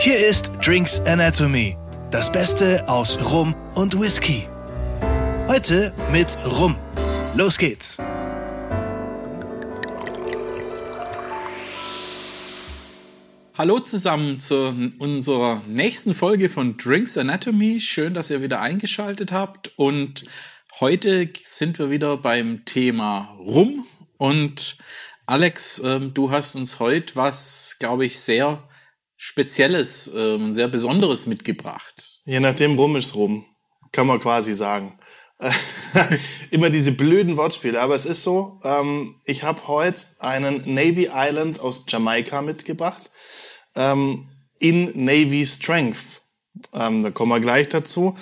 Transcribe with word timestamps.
Hier 0.00 0.24
ist 0.24 0.52
Drinks 0.64 1.00
Anatomy, 1.00 1.76
das 2.12 2.30
Beste 2.30 2.88
aus 2.88 3.32
Rum 3.32 3.52
und 3.74 4.00
Whisky. 4.00 4.46
Heute 5.48 5.92
mit 6.12 6.38
Rum. 6.46 6.76
Los 7.34 7.58
geht's. 7.58 7.98
Hallo 13.56 13.80
zusammen 13.80 14.38
zu 14.38 14.72
unserer 15.00 15.62
nächsten 15.66 16.14
Folge 16.14 16.48
von 16.48 16.76
Drinks 16.76 17.18
Anatomy. 17.18 17.80
Schön, 17.80 18.14
dass 18.14 18.30
ihr 18.30 18.40
wieder 18.40 18.60
eingeschaltet 18.60 19.32
habt. 19.32 19.72
Und 19.74 20.26
heute 20.78 21.28
sind 21.42 21.76
wir 21.80 21.90
wieder 21.90 22.16
beim 22.18 22.64
Thema 22.64 23.36
Rum. 23.40 23.84
Und 24.16 24.76
Alex, 25.26 25.82
ähm, 25.84 26.14
du 26.14 26.30
hast 26.30 26.54
uns 26.54 26.78
heute 26.78 27.16
was, 27.16 27.78
glaube 27.80 28.06
ich, 28.06 28.20
sehr 28.20 28.62
Spezielles, 29.20 30.08
ähm, 30.14 30.52
sehr 30.52 30.68
Besonderes 30.68 31.26
mitgebracht. 31.26 32.22
Je 32.24 32.38
nachdem, 32.38 32.78
rum 32.78 32.94
ist 32.94 33.16
rum, 33.16 33.44
kann 33.90 34.06
man 34.06 34.20
quasi 34.20 34.52
sagen. 34.52 34.96
Immer 36.50 36.70
diese 36.70 36.92
blöden 36.92 37.36
Wortspiele, 37.36 37.80
aber 37.80 37.96
es 37.96 38.06
ist 38.06 38.22
so, 38.22 38.60
ähm, 38.62 39.16
ich 39.24 39.42
habe 39.42 39.66
heute 39.66 40.06
einen 40.20 40.62
Navy 40.72 41.10
Island 41.12 41.58
aus 41.58 41.84
Jamaika 41.88 42.42
mitgebracht 42.42 43.10
ähm, 43.74 44.28
in 44.60 45.04
Navy 45.04 45.44
Strength. 45.44 46.22
Ähm, 46.72 47.02
da 47.02 47.10
kommen 47.10 47.32
wir 47.32 47.40
gleich 47.40 47.68
dazu. 47.68 48.16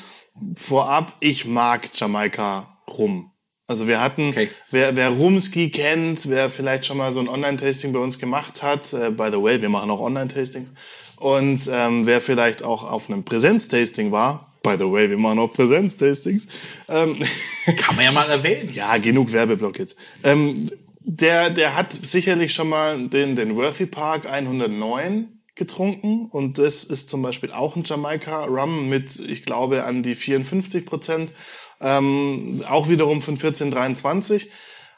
Vorab, 0.55 1.15
ich 1.21 1.45
mag 1.45 1.91
Jamaika 1.95 2.81
rum. 2.89 3.33
Also 3.69 3.89
wir 3.89 4.01
hatten, 4.01 4.29
okay. 4.29 4.49
wer, 4.71 4.95
wer 4.95 5.09
Rumski 5.11 5.71
kennt, 5.71 6.29
wer 6.29 6.51
vielleicht 6.51 6.87
schon 6.87 6.99
mal 6.99 7.11
so 7.11 7.19
ein 7.19 7.29
Online-Tasting 7.29 7.93
bei 7.93 7.99
uns 7.99 8.19
gemacht 8.19 8.63
hat, 8.63 8.93
äh, 8.93 9.11
by 9.11 9.29
the 9.33 9.43
way, 9.43 9.61
wir 9.61 9.69
machen 9.69 9.91
auch 9.91 10.01
Online-Tastings, 10.01 10.73
und 11.17 11.61
ähm, 11.73 12.07
wer 12.07 12.21
vielleicht 12.21 12.63
auch 12.63 12.91
auf 12.91 13.11
einem 13.11 13.25
Präsenz-Tasting 13.25 14.13
war, 14.13 14.53
by 14.63 14.77
the 14.79 14.91
way, 14.91 15.09
wir 15.09 15.19
machen 15.19 15.39
auch 15.39 15.53
Präsenz-Tastings. 15.53 16.47
Ähm, 16.89 17.17
Kann 17.77 17.97
man 17.97 18.05
ja 18.05 18.13
mal 18.13 18.29
erwähnen. 18.29 18.73
Ja, 18.75 18.99
genug 18.99 19.33
Werbeblock 19.33 19.79
jetzt. 19.79 19.97
Ähm, 20.23 20.69
der, 21.01 21.51
der 21.51 21.77
hat 21.77 21.93
sicherlich 21.93 22.53
schon 22.53 22.69
mal 22.69 23.09
den, 23.09 23.37
den 23.37 23.57
Worthy 23.57 23.87
Park 23.87 24.27
109 24.27 25.36
getrunken. 25.57 26.29
Und 26.31 26.59
das 26.59 26.85
ist 26.85 27.09
zum 27.09 27.23
Beispiel 27.23 27.51
auch 27.51 27.75
ein 27.77 27.83
Jamaika 27.85 28.45
Rum 28.45 28.89
mit, 28.89 29.19
ich 29.19 29.43
glaube, 29.43 29.85
an 29.85 30.03
die 30.03 30.15
54 30.15 30.87
Prozent, 30.87 31.33
ähm, 31.81 32.63
auch 32.69 32.89
wiederum 32.89 33.23
von 33.23 33.35
1423 33.35 34.51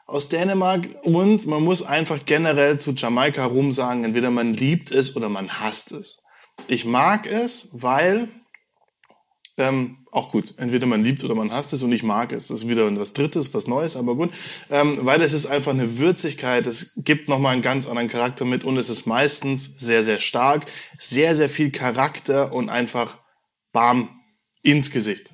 aus 0.06 0.28
Dänemark. 0.28 0.88
Und 1.04 1.46
man 1.46 1.62
muss 1.62 1.82
einfach 1.82 2.18
generell 2.26 2.78
zu 2.78 2.92
Jamaika 2.92 3.46
Rum 3.46 3.72
sagen, 3.72 4.04
entweder 4.04 4.30
man 4.30 4.52
liebt 4.52 4.90
es 4.90 5.16
oder 5.16 5.28
man 5.28 5.48
hasst 5.48 5.92
es. 5.92 6.18
Ich 6.66 6.84
mag 6.84 7.26
es, 7.26 7.68
weil 7.72 8.28
ähm, 9.58 9.98
auch 10.10 10.30
gut, 10.30 10.54
entweder 10.56 10.86
man 10.86 11.04
liebt 11.04 11.22
oder 11.24 11.34
man 11.34 11.52
hasst 11.52 11.72
es 11.72 11.82
und 11.82 11.92
ich 11.92 12.02
mag 12.02 12.32
es. 12.32 12.48
Das 12.48 12.60
ist 12.60 12.68
wieder 12.68 12.96
was 12.98 13.12
Drittes, 13.12 13.52
was 13.52 13.66
Neues, 13.66 13.96
aber 13.96 14.14
gut. 14.14 14.30
Ähm, 14.70 14.98
weil 15.02 15.20
es 15.20 15.32
ist 15.32 15.46
einfach 15.46 15.72
eine 15.72 15.98
Würzigkeit, 15.98 16.66
es 16.66 16.92
gibt 16.96 17.28
nochmal 17.28 17.52
einen 17.52 17.62
ganz 17.62 17.86
anderen 17.86 18.08
Charakter 18.08 18.44
mit 18.44 18.64
und 18.64 18.76
es 18.76 18.88
ist 18.88 19.06
meistens 19.06 19.74
sehr, 19.76 20.02
sehr 20.02 20.20
stark, 20.20 20.66
sehr, 20.96 21.34
sehr 21.34 21.50
viel 21.50 21.70
Charakter 21.70 22.52
und 22.52 22.68
einfach 22.68 23.18
warm 23.72 24.08
ins 24.62 24.90
Gesicht. 24.90 25.32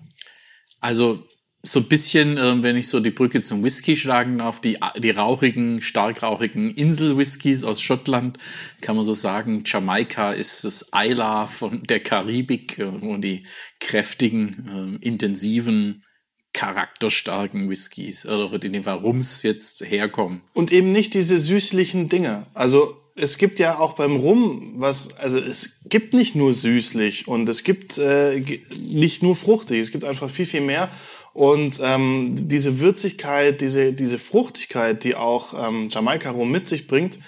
Also 0.81 1.25
so 1.67 1.81
ein 1.81 1.89
bisschen, 1.89 2.37
äh, 2.37 2.63
wenn 2.63 2.77
ich 2.77 2.89
so 2.89 3.01
die 3.01 3.11
Brücke 3.11 3.41
zum 3.41 3.65
Whisky 3.65 3.97
schlagen 3.97 4.39
darf, 4.39 4.61
die, 4.61 4.79
die 4.99 5.11
rauchigen, 5.11 5.81
stark 5.81 6.23
rauchigen 6.23 6.71
Insel-Whiskys 6.71 7.65
aus 7.65 7.81
Schottland, 7.81 8.37
kann 8.83 8.97
man 8.97 9.05
so 9.05 9.15
sagen. 9.15 9.63
Jamaika 9.65 10.33
ist 10.33 10.65
das 10.65 10.91
Isla 10.95 11.47
von 11.47 11.83
der 11.83 12.01
Karibik, 12.01 12.79
äh, 12.79 13.01
wo 13.01 13.17
die 13.17 13.45
kräftigen, 13.81 15.01
äh, 15.03 15.07
intensiven, 15.07 16.05
charakterstarken 16.53 17.69
Whiskys 17.69 18.27
oder 18.27 18.59
die 18.59 18.71
dem 18.71 18.85
Rums 18.85 19.43
jetzt 19.43 19.85
herkommen. 19.85 20.43
Und 20.53 20.71
eben 20.71 20.93
nicht 20.93 21.15
diese 21.15 21.37
süßlichen 21.37 22.09
Dinge. 22.09 22.47
Also 22.55 22.97
es 23.17 23.39
gibt 23.39 23.59
ja 23.59 23.79
auch 23.79 23.95
beim 23.95 24.17
Rum 24.17 24.75
was, 24.77 25.17
also 25.19 25.39
es 25.39 25.81
gibt 25.85 26.15
nicht 26.15 26.35
nur 26.35 26.53
süßlich 26.53 27.29
und 27.29 27.49
es 27.49 27.65
gibt 27.65 27.99
äh, 27.99 28.43
nicht 28.79 29.23
nur 29.23 29.37
fruchtig, 29.37 29.81
es 29.81 29.93
gibt 29.93 30.05
einfach 30.05 30.31
viel, 30.31 30.47
viel 30.47 30.61
mehr. 30.63 30.91
Und 31.35 31.81
ähm, 31.83 32.35
diese 32.39 32.79
Würzigkeit, 32.79 33.61
diese, 33.61 33.93
diese 33.93 34.21
Fruchtigkeit, 34.21 35.03
die 35.03 35.17
auch 35.17 35.69
ähm, 35.69 35.89
Jamaika 35.91 36.31
Rum 36.31 36.51
mit 36.51 36.69
sich 36.69 36.87
bringt 36.87 37.19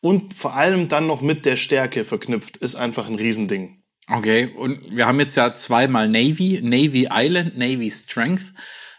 und 0.00 0.34
vor 0.34 0.54
allem 0.54 0.88
dann 0.88 1.08
noch 1.08 1.20
mit 1.20 1.44
der 1.44 1.56
Stärke 1.56 2.04
verknüpft, 2.04 2.56
ist 2.56 2.76
einfach 2.76 3.08
ein 3.08 3.16
Riesending. 3.16 3.82
Okay, 4.08 4.52
und 4.56 4.78
wir 4.94 5.06
haben 5.06 5.18
jetzt 5.18 5.36
ja 5.36 5.52
zweimal 5.52 6.08
Navy, 6.08 6.60
Navy 6.62 7.08
Island, 7.10 7.58
Navy 7.58 7.90
Strength. 7.90 8.52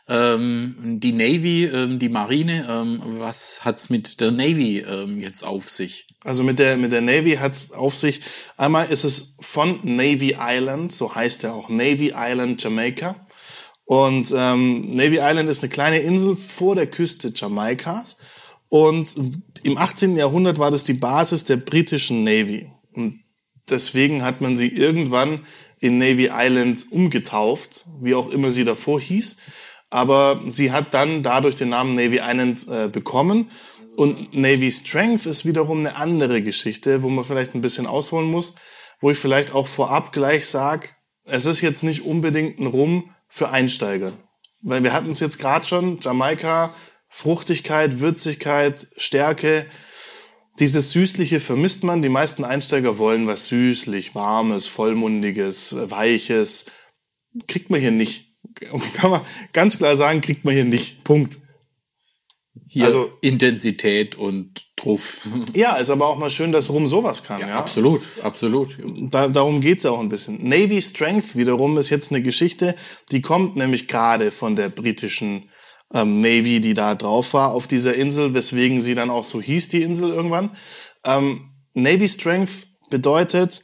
Ähm, 0.09 0.97
die 1.01 1.13
Navy, 1.13 1.65
ähm, 1.65 1.97
die 1.97 2.09
Marine, 2.09 2.67
ähm, 2.69 3.01
was 3.19 3.63
hat's 3.63 3.89
mit 3.89 4.19
der 4.19 4.31
Navy 4.31 4.79
ähm, 4.79 5.21
jetzt 5.21 5.43
auf 5.43 5.69
sich? 5.69 6.07
Also 6.23 6.43
mit 6.43 6.59
der 6.59 6.75
mit 6.75 6.91
der 6.91 7.01
Navy 7.01 7.35
hat's 7.35 7.71
auf 7.71 7.95
sich. 7.95 8.19
Einmal 8.57 8.89
ist 8.89 9.05
es 9.05 9.35
von 9.39 9.79
Navy 9.83 10.35
Island, 10.37 10.91
so 10.91 11.15
heißt 11.15 11.45
er 11.45 11.55
auch 11.55 11.69
Navy 11.69 12.13
Island 12.15 12.61
Jamaica. 12.61 13.15
Und 13.87 14.33
ähm, 14.35 14.95
Navy 14.95 15.19
Island 15.21 15.49
ist 15.49 15.63
eine 15.63 15.69
kleine 15.69 15.99
Insel 15.99 16.35
vor 16.35 16.75
der 16.75 16.87
Küste 16.87 17.31
Jamaikas. 17.33 18.17
Und 18.67 19.15
im 19.63 19.77
18. 19.77 20.17
Jahrhundert 20.17 20.59
war 20.59 20.71
das 20.71 20.83
die 20.83 20.93
Basis 20.93 21.45
der 21.45 21.55
britischen 21.55 22.25
Navy. 22.25 22.69
Und 22.93 23.21
deswegen 23.69 24.23
hat 24.23 24.41
man 24.41 24.57
sie 24.57 24.67
irgendwann 24.67 25.39
in 25.79 25.99
Navy 25.99 26.29
Island 26.33 26.85
umgetauft, 26.91 27.85
wie 28.01 28.13
auch 28.13 28.29
immer 28.29 28.51
sie 28.51 28.65
davor 28.65 28.99
hieß. 28.99 29.37
Aber 29.89 30.41
sie 30.45 30.73
hat 30.73 30.93
dann 30.93 31.23
dadurch 31.23 31.55
den 31.55 31.69
Namen 31.69 31.95
Navy 31.95 32.19
Island 32.21 32.67
äh, 32.67 32.89
bekommen. 32.89 33.49
Und 33.95 34.35
Navy 34.35 34.69
Strength 34.69 35.25
ist 35.25 35.45
wiederum 35.45 35.79
eine 35.79 35.95
andere 35.95 36.41
Geschichte, 36.41 37.03
wo 37.03 37.09
man 37.09 37.23
vielleicht 37.23 37.55
ein 37.55 37.61
bisschen 37.61 37.87
ausholen 37.87 38.29
muss, 38.29 38.55
wo 38.99 39.11
ich 39.11 39.17
vielleicht 39.17 39.53
auch 39.53 39.65
vorab 39.65 40.11
gleich 40.11 40.45
sage, 40.45 40.89
es 41.23 41.45
ist 41.45 41.61
jetzt 41.61 41.83
nicht 41.83 42.03
unbedingt 42.03 42.59
ein 42.59 42.67
Rum, 42.67 43.11
für 43.37 43.49
Einsteiger. 43.49 44.13
Weil 44.61 44.83
wir 44.83 44.93
hatten 44.93 45.11
es 45.11 45.19
jetzt 45.19 45.39
gerade 45.39 45.65
schon, 45.65 45.99
Jamaika, 46.01 46.73
Fruchtigkeit, 47.07 47.99
Würzigkeit, 47.99 48.87
Stärke. 48.97 49.65
Dieses 50.59 50.91
Süßliche 50.91 51.39
vermisst 51.39 51.83
man. 51.83 52.01
Die 52.01 52.09
meisten 52.09 52.43
Einsteiger 52.43 52.97
wollen 52.97 53.27
was 53.27 53.47
süßlich, 53.47 54.15
warmes, 54.15 54.65
vollmundiges, 54.65 55.75
weiches. 55.89 56.65
Kriegt 57.47 57.69
man 57.69 57.79
hier 57.79 57.91
nicht. 57.91 58.35
Kann 58.95 59.11
man 59.11 59.21
ganz 59.53 59.77
klar 59.77 59.95
sagen, 59.95 60.21
kriegt 60.21 60.43
man 60.43 60.55
hier 60.55 60.65
nicht. 60.65 61.03
Punkt. 61.03 61.37
Hier 62.67 62.85
also 62.85 63.11
Intensität 63.21 64.15
und 64.15 64.67
Truff. 64.75 65.27
Ja, 65.55 65.75
ist 65.75 65.89
aber 65.89 66.07
auch 66.07 66.17
mal 66.17 66.29
schön, 66.29 66.51
dass 66.51 66.69
Rum 66.69 66.87
sowas 66.87 67.23
kann. 67.23 67.41
Ja, 67.41 67.49
ja? 67.49 67.55
absolut, 67.59 68.01
absolut. 68.21 68.77
Da, 69.11 69.27
darum 69.27 69.59
geht's 69.61 69.85
auch 69.85 69.99
ein 69.99 70.09
bisschen. 70.09 70.47
Navy 70.47 70.81
Strength 70.81 71.35
wiederum 71.35 71.77
ist 71.77 71.89
jetzt 71.89 72.11
eine 72.11 72.21
Geschichte, 72.21 72.75
die 73.11 73.21
kommt 73.21 73.55
nämlich 73.55 73.87
gerade 73.87 74.31
von 74.31 74.55
der 74.55 74.69
britischen 74.69 75.49
ähm, 75.93 76.19
Navy, 76.19 76.59
die 76.59 76.73
da 76.73 76.95
drauf 76.95 77.33
war 77.33 77.53
auf 77.53 77.67
dieser 77.67 77.95
Insel, 77.95 78.33
weswegen 78.33 78.81
sie 78.81 78.95
dann 78.95 79.09
auch 79.09 79.23
so 79.23 79.41
hieß, 79.41 79.69
die 79.69 79.81
Insel 79.81 80.09
irgendwann. 80.09 80.51
Ähm, 81.05 81.41
Navy 81.73 82.07
Strength 82.07 82.67
bedeutet, 82.89 83.63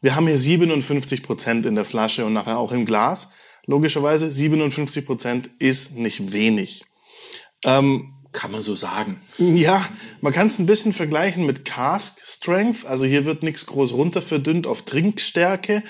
wir 0.00 0.16
haben 0.16 0.26
hier 0.26 0.38
57 0.38 1.22
Prozent 1.22 1.66
in 1.66 1.74
der 1.74 1.84
Flasche 1.84 2.24
und 2.24 2.32
nachher 2.32 2.58
auch 2.58 2.72
im 2.72 2.84
Glas. 2.84 3.28
Logischerweise 3.66 4.30
57 4.30 5.06
Prozent 5.06 5.50
ist 5.58 5.96
nicht 5.96 6.32
wenig. 6.32 6.84
Ähm, 7.64 8.12
kann 8.32 8.50
man 8.50 8.62
so 8.62 8.74
sagen. 8.74 9.20
Ja, 9.38 9.86
man 10.20 10.32
kann 10.32 10.46
es 10.46 10.58
ein 10.58 10.66
bisschen 10.66 10.92
vergleichen 10.92 11.46
mit 11.46 11.64
Cask 11.64 12.18
Strength. 12.22 12.86
Also 12.86 13.04
hier 13.04 13.24
wird 13.24 13.42
nichts 13.42 13.66
groß 13.66 13.92
runter 13.92 14.22
verdünnt 14.22 14.66
auf 14.66 14.82
Trinkstärke. 14.82 15.82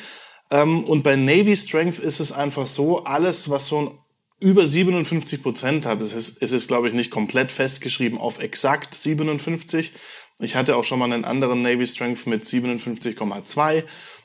Ähm, 0.50 0.84
und 0.84 1.02
bei 1.02 1.16
Navy 1.16 1.56
Strength 1.56 1.98
ist 1.98 2.20
es 2.20 2.32
einfach 2.32 2.66
so, 2.66 3.04
alles, 3.04 3.48
was 3.48 3.66
so 3.66 3.98
über 4.40 4.66
57 4.66 5.42
Prozent 5.42 5.86
hat, 5.86 6.00
es 6.00 6.12
ist, 6.12 6.42
es 6.42 6.52
ist, 6.52 6.66
glaube 6.66 6.88
ich, 6.88 6.94
nicht 6.94 7.10
komplett 7.10 7.52
festgeschrieben 7.52 8.18
auf 8.18 8.40
exakt 8.40 8.94
57. 8.94 9.92
Ich 10.40 10.56
hatte 10.56 10.76
auch 10.76 10.84
schon 10.84 10.98
mal 10.98 11.12
einen 11.12 11.24
anderen 11.24 11.62
Navy 11.62 11.86
Strength 11.86 12.26
mit 12.26 12.44
57,2. 12.44 13.84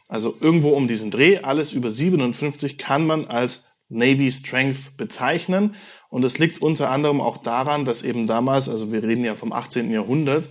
Also 0.10 0.36
irgendwo 0.40 0.70
um 0.70 0.88
diesen 0.88 1.12
Dreh, 1.12 1.40
alles 1.40 1.74
über 1.74 1.90
57 1.90 2.78
kann 2.78 3.06
man 3.06 3.26
als 3.26 3.66
Navy 3.90 4.32
Strength 4.32 4.98
bezeichnen. 4.98 5.76
Und 6.18 6.24
es 6.24 6.40
liegt 6.40 6.64
unter 6.64 6.90
anderem 6.90 7.22
auch 7.22 7.38
daran, 7.38 7.86
dass 7.86 8.02
eben 8.02 8.26
damals, 8.26 8.70
also 8.70 8.92
wir 8.92 9.04
reden 9.04 9.24
ja 9.24 9.36
vom 9.36 9.54
18. 9.54 9.92
Jahrhundert, 9.92 10.50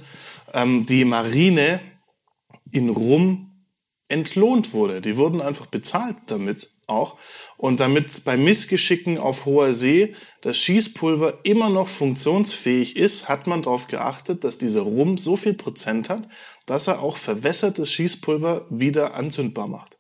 ähm, 0.55 0.87
die 0.87 1.05
Marine 1.05 1.81
in 2.71 2.89
Rum 2.89 3.67
entlohnt 4.07 4.73
wurde. 4.73 5.01
Die 5.01 5.17
wurden 5.17 5.41
einfach 5.41 5.67
bezahlt 5.67 6.19
damit, 6.29 6.71
auch. 6.87 7.17
Und 7.57 7.81
damit 7.81 8.25
bei 8.25 8.37
Missgeschicken 8.37 9.19
auf 9.19 9.45
hoher 9.45 9.75
See 9.75 10.15
das 10.41 10.57
Schießpulver 10.57 11.41
immer 11.43 11.69
noch 11.69 11.89
funktionsfähig 11.89 12.95
ist, 12.95 13.29
hat 13.29 13.49
man 13.49 13.63
darauf 13.63 13.89
geachtet, 13.89 14.45
dass 14.45 14.59
dieser 14.59 14.83
Rum 14.83 15.19
so 15.19 15.37
viel 15.37 15.55
Prozent 15.55 16.09
hat, 16.09 16.29
dass 16.67 16.87
er 16.87 17.03
auch 17.03 17.17
verwässertes 17.17 17.91
Schießpulver 17.91 18.67
wieder 18.71 19.17
anzündbar 19.17 19.67
macht. 19.67 19.96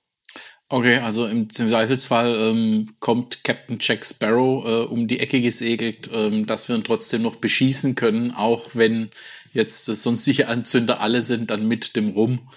Okay, 0.68 0.98
also 0.98 1.26
im 1.26 1.48
Zweifelsfall 1.48 2.34
ähm, 2.34 2.96
kommt 2.98 3.44
Captain 3.44 3.78
Jack 3.80 4.04
Sparrow 4.04 4.64
äh, 4.64 4.92
um 4.92 5.06
die 5.06 5.20
Ecke 5.20 5.40
gesegelt, 5.40 6.10
ähm, 6.12 6.44
dass 6.44 6.68
wir 6.68 6.74
ihn 6.74 6.82
trotzdem 6.82 7.22
noch 7.22 7.36
beschießen 7.36 7.94
können, 7.94 8.32
auch 8.32 8.70
wenn 8.74 9.10
jetzt 9.52 9.86
das 9.86 10.02
sonstige 10.02 10.48
Anzünder 10.48 11.00
alle 11.00 11.22
sind, 11.22 11.50
dann 11.50 11.68
mit 11.68 11.94
dem 11.94 12.08
Rum 12.10 12.48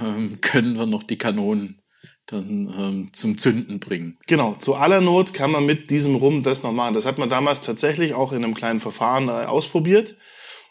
ähm, 0.00 0.38
können 0.40 0.76
wir 0.76 0.86
noch 0.86 1.04
die 1.04 1.18
Kanonen 1.18 1.80
dann 2.26 2.74
ähm, 2.76 3.12
zum 3.12 3.38
Zünden 3.38 3.78
bringen. 3.78 4.14
Genau, 4.26 4.54
zu 4.56 4.74
aller 4.74 5.00
Not 5.00 5.32
kann 5.32 5.52
man 5.52 5.64
mit 5.64 5.90
diesem 5.90 6.16
Rum 6.16 6.42
das 6.42 6.64
noch 6.64 6.72
machen. 6.72 6.94
Das 6.94 7.06
hat 7.06 7.18
man 7.18 7.28
damals 7.28 7.60
tatsächlich 7.60 8.14
auch 8.14 8.32
in 8.32 8.42
einem 8.42 8.54
kleinen 8.54 8.80
Verfahren 8.80 9.28
äh, 9.28 9.46
ausprobiert. 9.46 10.16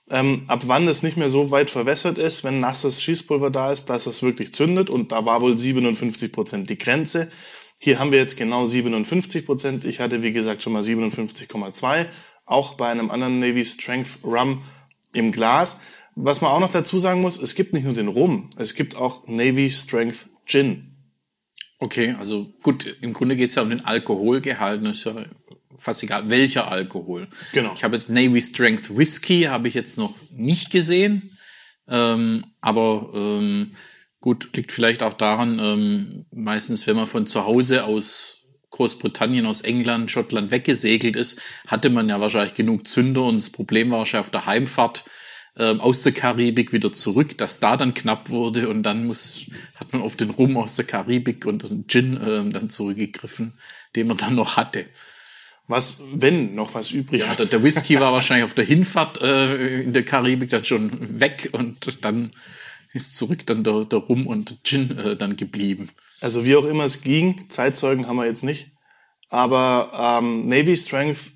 Ähm, 0.10 0.44
ab 0.48 0.64
wann 0.66 0.88
es 0.88 1.02
nicht 1.02 1.18
mehr 1.18 1.30
so 1.30 1.50
weit 1.52 1.70
verwässert 1.70 2.18
ist, 2.18 2.44
wenn 2.44 2.60
nasses 2.60 3.02
Schießpulver 3.02 3.50
da 3.50 3.72
ist, 3.72 3.86
dass 3.86 4.06
es 4.06 4.22
wirklich 4.22 4.54
zündet. 4.54 4.90
Und 4.90 5.12
da 5.12 5.26
war 5.26 5.42
wohl 5.42 5.58
57 5.58 6.32
Prozent 6.32 6.70
die 6.70 6.78
Grenze. 6.78 7.30
Hier 7.80 8.00
haben 8.00 8.12
wir 8.12 8.20
jetzt 8.20 8.38
genau 8.38 8.66
57 8.66 9.46
Prozent. 9.46 9.86
Ich 9.86 10.00
hatte, 10.00 10.22
wie 10.22 10.32
gesagt, 10.32 10.62
schon 10.62 10.74
mal 10.74 10.82
57,2. 10.82 12.08
Auch 12.46 12.74
bei 12.76 12.90
einem 12.90 13.12
anderen 13.12 13.40
Navy 13.40 13.64
Strength 13.64 14.20
Rum 14.24 14.64
im 15.14 15.32
Glas. 15.32 15.80
Was 16.16 16.42
man 16.42 16.52
auch 16.52 16.60
noch 16.60 16.72
dazu 16.72 17.00
sagen 17.00 17.22
muss, 17.22 17.42
es 17.42 17.56
gibt 17.56 17.74
nicht 17.74 17.86
nur 17.86 17.94
den 17.94 18.08
Rum, 18.08 18.50
es 18.58 18.76
gibt 18.76 18.96
auch 18.96 19.28
Navy 19.28 19.72
Strength 19.72 20.28
Gin. 20.46 20.90
Okay, 21.80 22.16
also 22.18 22.48
gut, 22.62 22.98
im 23.02 23.14
Grunde 23.14 23.36
geht 23.36 23.50
es 23.50 23.56
ja 23.56 23.64
um 23.64 23.70
den 23.70 23.84
Alkoholgehalt, 23.84 24.86
das 24.86 24.98
ist 24.98 25.06
ja 25.06 25.16
fast 25.78 26.04
egal, 26.04 26.30
welcher 26.30 26.72
Alkohol. 26.72 27.28
Genau. 27.54 27.74
Ich 27.76 27.84
habe 27.84 27.96
jetzt 27.96 28.10
Navy 28.10 28.42
Strength 28.42 28.96
Whisky, 28.96 29.44
habe 29.44 29.68
ich 29.68 29.74
jetzt 29.74 29.98
noch 29.98 30.16
nicht 30.32 30.72
gesehen, 30.72 31.38
ähm, 31.88 32.46
aber 32.62 33.10
ähm, 33.14 33.76
gut, 34.20 34.56
liegt 34.56 34.72
vielleicht 34.72 35.04
auch 35.04 35.14
daran, 35.14 35.60
ähm, 35.60 36.26
meistens 36.32 36.88
wenn 36.88 36.96
man 36.96 37.08
von 37.08 37.28
zu 37.28 37.46
Hause 37.46 37.84
aus 37.84 38.38
Großbritannien, 38.70 39.46
aus 39.46 39.62
England, 39.62 40.10
Schottland 40.10 40.50
weggesegelt 40.50 41.16
ist, 41.16 41.40
hatte 41.68 41.90
man 41.90 42.10
ja 42.10 42.20
wahrscheinlich 42.20 42.56
genug 42.56 42.88
Zünder 42.88 43.24
und 43.24 43.36
das 43.36 43.52
Problem 43.52 43.92
war 43.92 44.00
wahrscheinlich 44.00 44.28
auf 44.28 44.32
der 44.32 44.46
Heimfahrt, 44.46 45.04
ähm, 45.58 45.80
aus 45.80 46.02
der 46.02 46.12
Karibik 46.12 46.74
wieder 46.74 46.92
zurück, 46.92 47.38
dass 47.38 47.60
da 47.60 47.78
dann 47.78 47.94
knapp 47.94 48.30
wurde 48.30 48.70
und 48.70 48.84
dann 48.84 49.06
muss, 49.06 49.46
hat 49.76 49.94
man 49.94 50.02
auf 50.02 50.16
den 50.16 50.32
Rum 50.32 50.58
aus 50.58 50.76
der 50.76 50.86
Karibik 50.86 51.46
und 51.46 51.70
den 51.70 51.88
Gin 51.88 52.20
ähm, 52.26 52.52
dann 52.52 52.70
zurückgegriffen, 52.70 53.54
den 53.96 54.08
man 54.08 54.18
dann 54.18 54.36
noch 54.36 54.58
hatte. 54.58 54.86
Was, 55.68 56.02
wenn 56.14 56.56
noch 56.56 56.74
was 56.74 56.92
übrig 56.92 57.22
ja, 57.22 57.34
der, 57.36 57.46
der 57.46 57.64
Whisky 57.64 58.00
war 58.00 58.12
wahrscheinlich 58.12 58.44
auf 58.44 58.54
der 58.54 58.66
Hinfahrt 58.66 59.22
äh, 59.22 59.82
in 59.82 59.94
der 59.94 60.04
Karibik 60.04 60.50
dann 60.50 60.66
schon 60.66 61.20
weg 61.20 61.50
und 61.54 62.04
dann 62.04 62.34
ist 62.92 63.16
zurück 63.16 63.46
dann 63.46 63.64
der, 63.64 63.86
der 63.86 64.00
Rum 64.00 64.28
und 64.28 64.64
Gin 64.64 64.98
äh, 64.98 65.16
dann 65.16 65.36
geblieben. 65.36 65.90
Also 66.22 66.46
wie 66.46 66.56
auch 66.56 66.66
immer 66.66 66.84
es 66.84 67.02
ging, 67.02 67.50
Zeitzeugen 67.50 68.08
haben 68.08 68.18
wir 68.18 68.26
jetzt 68.26 68.44
nicht. 68.44 68.72
Aber 69.30 70.20
ähm, 70.22 70.42
Navy 70.42 70.76
Strength 70.76 71.32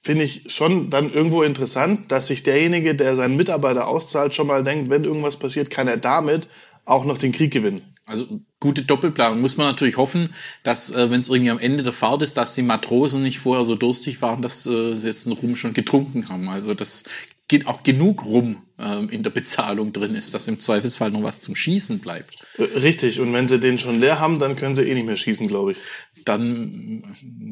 finde 0.00 0.24
ich 0.24 0.44
schon 0.48 0.88
dann 0.88 1.12
irgendwo 1.12 1.42
interessant, 1.42 2.10
dass 2.12 2.28
sich 2.28 2.42
derjenige, 2.42 2.94
der 2.94 3.16
seinen 3.16 3.36
Mitarbeiter 3.36 3.88
auszahlt, 3.88 4.34
schon 4.34 4.46
mal 4.46 4.62
denkt, 4.62 4.88
wenn 4.88 5.04
irgendwas 5.04 5.36
passiert, 5.36 5.70
kann 5.70 5.88
er 5.88 5.96
damit 5.96 6.48
auch 6.84 7.04
noch 7.04 7.18
den 7.18 7.32
Krieg 7.32 7.52
gewinnen. 7.52 7.93
Also 8.06 8.40
gute 8.60 8.82
Doppelplanung. 8.82 9.40
Muss 9.40 9.56
man 9.56 9.66
natürlich 9.66 9.96
hoffen, 9.96 10.34
dass, 10.62 10.90
äh, 10.90 11.10
wenn 11.10 11.20
es 11.20 11.28
irgendwie 11.28 11.50
am 11.50 11.58
Ende 11.58 11.82
der 11.82 11.92
Fahrt 11.92 12.22
ist, 12.22 12.36
dass 12.36 12.54
die 12.54 12.62
Matrosen 12.62 13.22
nicht 13.22 13.38
vorher 13.38 13.64
so 13.64 13.76
durstig 13.76 14.20
waren, 14.20 14.42
dass 14.42 14.66
äh, 14.66 14.94
sie 14.94 15.08
jetzt 15.08 15.26
einen 15.26 15.36
Rum 15.36 15.56
schon 15.56 15.72
getrunken 15.72 16.28
haben. 16.28 16.48
Also 16.48 16.74
das 16.74 17.04
geht 17.48 17.66
auch 17.66 17.82
genug 17.82 18.24
rum 18.24 18.62
ähm, 18.78 19.08
in 19.10 19.22
der 19.22 19.30
Bezahlung 19.30 19.92
drin 19.92 20.14
ist, 20.14 20.34
dass 20.34 20.48
im 20.48 20.58
Zweifelsfall 20.58 21.10
noch 21.10 21.22
was 21.22 21.40
zum 21.40 21.54
Schießen 21.54 22.00
bleibt. 22.00 22.36
Äh, 22.58 22.78
richtig. 22.78 23.20
Und 23.20 23.32
wenn 23.32 23.48
sie 23.48 23.60
den 23.60 23.78
schon 23.78 24.00
leer 24.00 24.20
haben, 24.20 24.38
dann 24.38 24.56
können 24.56 24.74
sie 24.74 24.82
eh 24.82 24.94
nicht 24.94 25.06
mehr 25.06 25.16
schießen, 25.16 25.48
glaube 25.48 25.72
ich 25.72 25.78
dann 26.24 27.02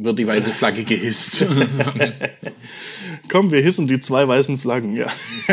wird 0.02 0.18
die 0.18 0.26
weiße 0.26 0.50
Flagge 0.50 0.84
gehisst. 0.84 1.46
Komm, 3.28 3.50
wir 3.50 3.60
hissen 3.60 3.86
die 3.86 4.00
zwei 4.00 4.26
weißen 4.26 4.58
Flaggen, 4.58 4.96
ja. 4.96 5.06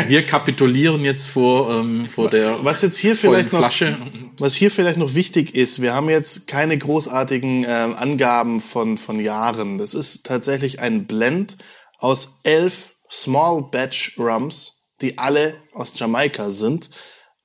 Wir 0.08 0.22
kapitulieren 0.22 1.04
jetzt 1.04 1.28
vor, 1.28 1.70
ähm, 1.70 2.06
vor 2.06 2.28
der 2.28 2.64
was 2.64 2.82
jetzt 2.82 2.98
hier 2.98 3.16
vielleicht 3.16 3.52
noch, 3.52 3.70
Was 4.38 4.54
hier 4.54 4.70
vielleicht 4.70 4.98
noch 4.98 5.14
wichtig 5.14 5.54
ist, 5.54 5.80
wir 5.80 5.94
haben 5.94 6.10
jetzt 6.10 6.46
keine 6.46 6.76
großartigen 6.76 7.64
äh, 7.64 7.68
Angaben 7.68 8.60
von, 8.60 8.98
von 8.98 9.20
Jahren. 9.20 9.78
Das 9.78 9.94
ist 9.94 10.26
tatsächlich 10.26 10.80
ein 10.80 11.06
Blend 11.06 11.56
aus 11.98 12.40
elf 12.42 12.94
Small 13.10 13.68
Batch 13.70 14.16
Rums, 14.18 14.84
die 15.00 15.18
alle 15.18 15.54
aus 15.72 15.98
Jamaika 15.98 16.50
sind. 16.50 16.90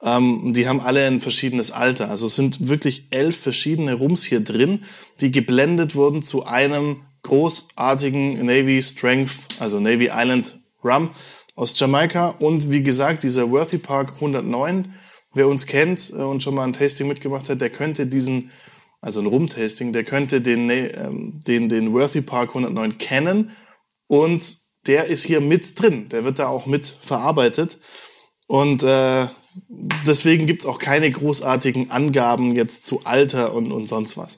Ähm, 0.04 0.54
die 0.54 0.68
haben 0.68 0.82
alle 0.82 1.06
ein 1.08 1.22
verschiedenes 1.22 1.72
Alter. 1.72 2.10
Also 2.10 2.28
es 2.28 2.36
sind 2.36 2.68
wirklich 2.68 3.08
elf 3.12 3.38
verschiedene 3.38 3.94
Rums 3.94 4.24
hier 4.24 4.42
drin, 4.42 4.84
die 5.22 5.32
geblendet 5.32 5.96
wurden 5.96 6.22
zu 6.22 6.46
einem 6.46 7.02
großartigen 7.26 8.46
Navy 8.46 8.82
Strength, 8.82 9.60
also 9.60 9.80
Navy 9.80 10.10
Island 10.14 10.56
Rum 10.84 11.10
aus 11.56 11.78
Jamaika. 11.80 12.30
Und 12.40 12.72
wie 12.72 12.84
gesagt, 12.84 13.24
dieser 13.24 13.50
Worthy 13.50 13.80
Park 13.80 14.14
109, 14.16 14.94
wer 15.34 15.48
uns 15.48 15.66
kennt 15.66 16.12
äh, 16.12 16.22
und 16.22 16.44
schon 16.44 16.56
mal 16.56 16.64
ein 16.64 16.74
Tasting 16.74 17.08
mitgemacht 17.08 17.50
hat, 17.50 17.62
der 17.62 17.70
könnte 17.70 18.08
diesen, 18.08 18.52
also 19.02 19.20
ein 19.20 19.28
Rum-Tasting, 19.28 19.92
der 19.92 20.04
könnte 20.04 20.42
den, 20.42 20.70
ähm, 20.70 21.40
den, 21.46 21.68
den 21.68 21.94
Worthy 21.94 22.22
Park 22.22 22.50
109 22.50 22.98
kennen. 22.98 23.52
Und 24.08 24.58
der 24.88 25.06
ist 25.06 25.24
hier 25.24 25.42
mit 25.42 25.80
drin. 25.80 26.08
Der 26.10 26.24
wird 26.24 26.40
da 26.40 26.48
auch 26.48 26.68
mit 26.68 26.86
verarbeitet. 26.86 27.80
Und 28.48 28.84
äh, 28.84 29.26
deswegen 30.06 30.46
gibt's 30.46 30.66
auch 30.68 30.78
keine 30.78 31.10
großartigen 31.10 31.90
Angaben 31.90 32.56
jetzt 32.56 32.86
zu 32.86 33.02
Alter 33.06 33.54
und, 33.54 33.72
und 33.72 33.88
sonst 33.88 34.18
was. 34.18 34.38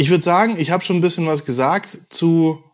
Ich 0.00 0.08
würde 0.08 0.24
sagen, 0.24 0.56
ich 0.58 0.70
habe 0.70 0.82
schon 0.82 0.96
ein 0.96 1.02
bisschen 1.02 1.26
was 1.26 1.44
gesagt 1.44 1.86
zu, 2.08 2.64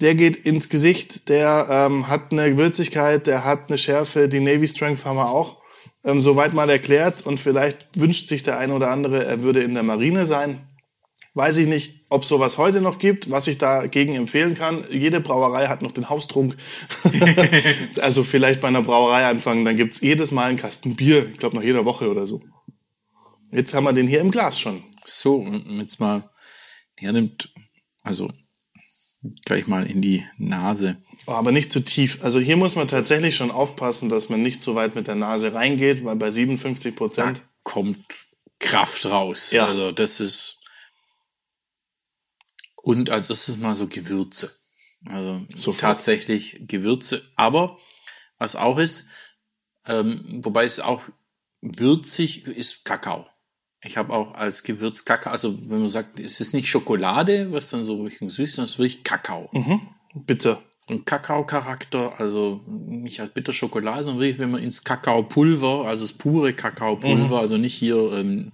der 0.00 0.14
geht 0.14 0.36
ins 0.36 0.68
Gesicht, 0.68 1.28
der 1.28 1.66
ähm, 1.68 2.06
hat 2.06 2.30
eine 2.30 2.56
Würzigkeit, 2.56 3.26
der 3.26 3.44
hat 3.44 3.66
eine 3.66 3.76
Schärfe, 3.76 4.28
die 4.28 4.38
Navy 4.38 4.68
Strength 4.68 5.04
haben 5.04 5.16
wir 5.16 5.30
auch 5.30 5.60
ähm, 6.04 6.20
soweit 6.20 6.54
mal 6.54 6.70
erklärt 6.70 7.26
und 7.26 7.40
vielleicht 7.40 7.88
wünscht 7.98 8.28
sich 8.28 8.44
der 8.44 8.60
eine 8.60 8.72
oder 8.72 8.88
andere, 8.88 9.24
er 9.24 9.42
würde 9.42 9.64
in 9.64 9.74
der 9.74 9.82
Marine 9.82 10.26
sein. 10.26 10.64
Weiß 11.34 11.56
ich 11.56 11.66
nicht, 11.66 12.06
ob 12.08 12.24
sowas 12.24 12.56
heute 12.56 12.80
noch 12.80 13.00
gibt, 13.00 13.28
was 13.32 13.48
ich 13.48 13.58
dagegen 13.58 14.14
empfehlen 14.14 14.54
kann. 14.54 14.84
Jede 14.90 15.20
Brauerei 15.20 15.66
hat 15.66 15.82
noch 15.82 15.90
den 15.90 16.08
Haustrunk. 16.08 16.56
also 18.00 18.22
vielleicht 18.22 18.60
bei 18.60 18.68
einer 18.68 18.82
Brauerei 18.82 19.26
anfangen, 19.26 19.64
dann 19.64 19.74
gibt's 19.74 20.02
jedes 20.02 20.30
Mal 20.30 20.50
einen 20.50 20.58
Kasten 20.58 20.94
Bier. 20.94 21.28
Ich 21.30 21.38
glaube 21.38 21.56
nach 21.56 21.64
jeder 21.64 21.84
Woche 21.84 22.08
oder 22.08 22.28
so. 22.28 22.42
Jetzt 23.50 23.74
haben 23.74 23.82
wir 23.82 23.92
den 23.92 24.06
hier 24.06 24.20
im 24.20 24.30
Glas 24.30 24.60
schon. 24.60 24.84
So, 25.04 25.44
jetzt 25.76 25.98
mal 25.98 26.30
hernimmt, 27.00 27.52
also 28.02 28.30
gleich 29.44 29.66
mal 29.66 29.86
in 29.86 30.00
die 30.00 30.24
Nase. 30.38 30.96
Aber 31.26 31.52
nicht 31.52 31.70
zu 31.70 31.80
tief. 31.80 32.22
Also 32.22 32.40
hier 32.40 32.56
muss 32.56 32.76
man 32.76 32.88
tatsächlich 32.88 33.36
schon 33.36 33.50
aufpassen, 33.50 34.08
dass 34.08 34.28
man 34.28 34.42
nicht 34.42 34.62
zu 34.62 34.74
weit 34.74 34.94
mit 34.94 35.06
der 35.06 35.14
Nase 35.14 35.52
reingeht, 35.52 36.04
weil 36.04 36.16
bei 36.16 36.30
57 36.30 36.94
Prozent 36.96 37.42
kommt 37.62 38.26
Kraft 38.58 39.06
raus. 39.06 39.52
Ja. 39.52 39.66
Also 39.66 39.92
das 39.92 40.20
ist 40.20 40.60
und 42.82 43.10
als 43.10 43.28
erstes 43.28 43.58
mal 43.58 43.74
so 43.74 43.88
Gewürze. 43.88 44.50
Also 45.06 45.44
Sofort. 45.54 45.80
tatsächlich 45.80 46.62
Gewürze. 46.66 47.22
Aber 47.36 47.78
was 48.38 48.56
auch 48.56 48.78
ist, 48.78 49.06
ähm, 49.86 50.40
wobei 50.44 50.64
es 50.64 50.80
auch 50.80 51.02
würzig 51.60 52.46
ist, 52.46 52.84
Kakao. 52.84 53.26
Ich 53.82 53.96
habe 53.96 54.12
auch 54.12 54.34
als 54.34 54.62
Gewürz 54.62 55.04
Kakao, 55.04 55.32
also 55.32 55.58
wenn 55.62 55.80
man 55.80 55.88
sagt, 55.88 56.20
es 56.20 56.40
ist 56.40 56.52
nicht 56.52 56.68
Schokolade, 56.68 57.50
was 57.52 57.70
dann 57.70 57.82
so 57.82 58.02
richtig 58.02 58.30
süß 58.30 58.40
ist, 58.40 58.54
sondern 58.56 58.66
es 58.66 58.72
ist 58.72 58.78
wirklich 58.78 59.04
Kakao. 59.04 59.48
Mhm. 59.52 59.80
Bitte. 60.14 60.58
Ein 60.88 61.04
Kakao-Charakter, 61.04 62.18
also 62.18 62.60
nicht 62.66 63.20
als 63.20 63.32
bitter 63.32 63.52
Schokolade, 63.52 64.04
sondern 64.04 64.20
wirklich, 64.20 64.38
wenn 64.38 64.50
man 64.50 64.62
ins 64.62 64.84
Kakaopulver, 64.84 65.86
also 65.86 66.04
das 66.04 66.12
pure 66.12 66.52
Kakaopulver, 66.52 67.36
mhm. 67.36 67.40
also 67.40 67.56
nicht 67.56 67.74
hier 67.74 68.12
ähm, 68.12 68.52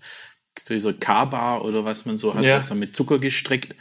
dieser 0.69 0.93
Kaba 0.93 1.59
oder 1.59 1.85
was 1.85 2.05
man 2.07 2.19
so 2.19 2.35
hat, 2.35 2.45
ja. 2.45 2.59
was 2.59 2.69
dann 2.69 2.79
mit 2.79 2.95
Zucker 2.95 3.19
gestreckt, 3.19 3.75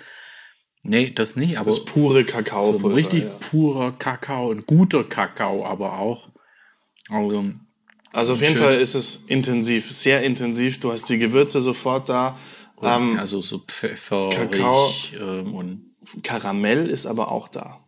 Nee, 0.87 1.09
das 1.09 1.35
nicht, 1.35 1.57
aber. 1.57 1.65
Das 1.65 1.83
pure 1.83 2.23
Kakao. 2.23 2.77
So 2.77 2.87
richtig 2.87 3.23
ja. 3.23 3.29
purer 3.49 3.91
Kakao, 3.91 4.51
ein 4.51 4.65
guter 4.67 5.03
Kakao 5.03 5.65
aber 5.65 5.97
auch. 5.97 6.29
Also, 7.09 7.53
also 8.15 8.33
auf 8.33 8.41
jeden 8.41 8.57
Fall 8.57 8.75
ist 8.75 8.95
es 8.95 9.21
intensiv, 9.27 9.91
sehr 9.91 10.23
intensiv. 10.23 10.79
Du 10.79 10.91
hast 10.91 11.09
die 11.09 11.17
Gewürze 11.17 11.59
sofort 11.61 12.09
da. 12.09 12.39
Ähm, 12.81 13.19
also 13.19 13.41
so 13.41 13.59
Pfeffer, 13.59 14.29
Kakao 14.29 14.93
ähm, 15.19 15.53
und 15.53 15.93
Karamell 16.23 16.89
ist 16.89 17.05
aber 17.05 17.31
auch 17.31 17.47
da. 17.47 17.85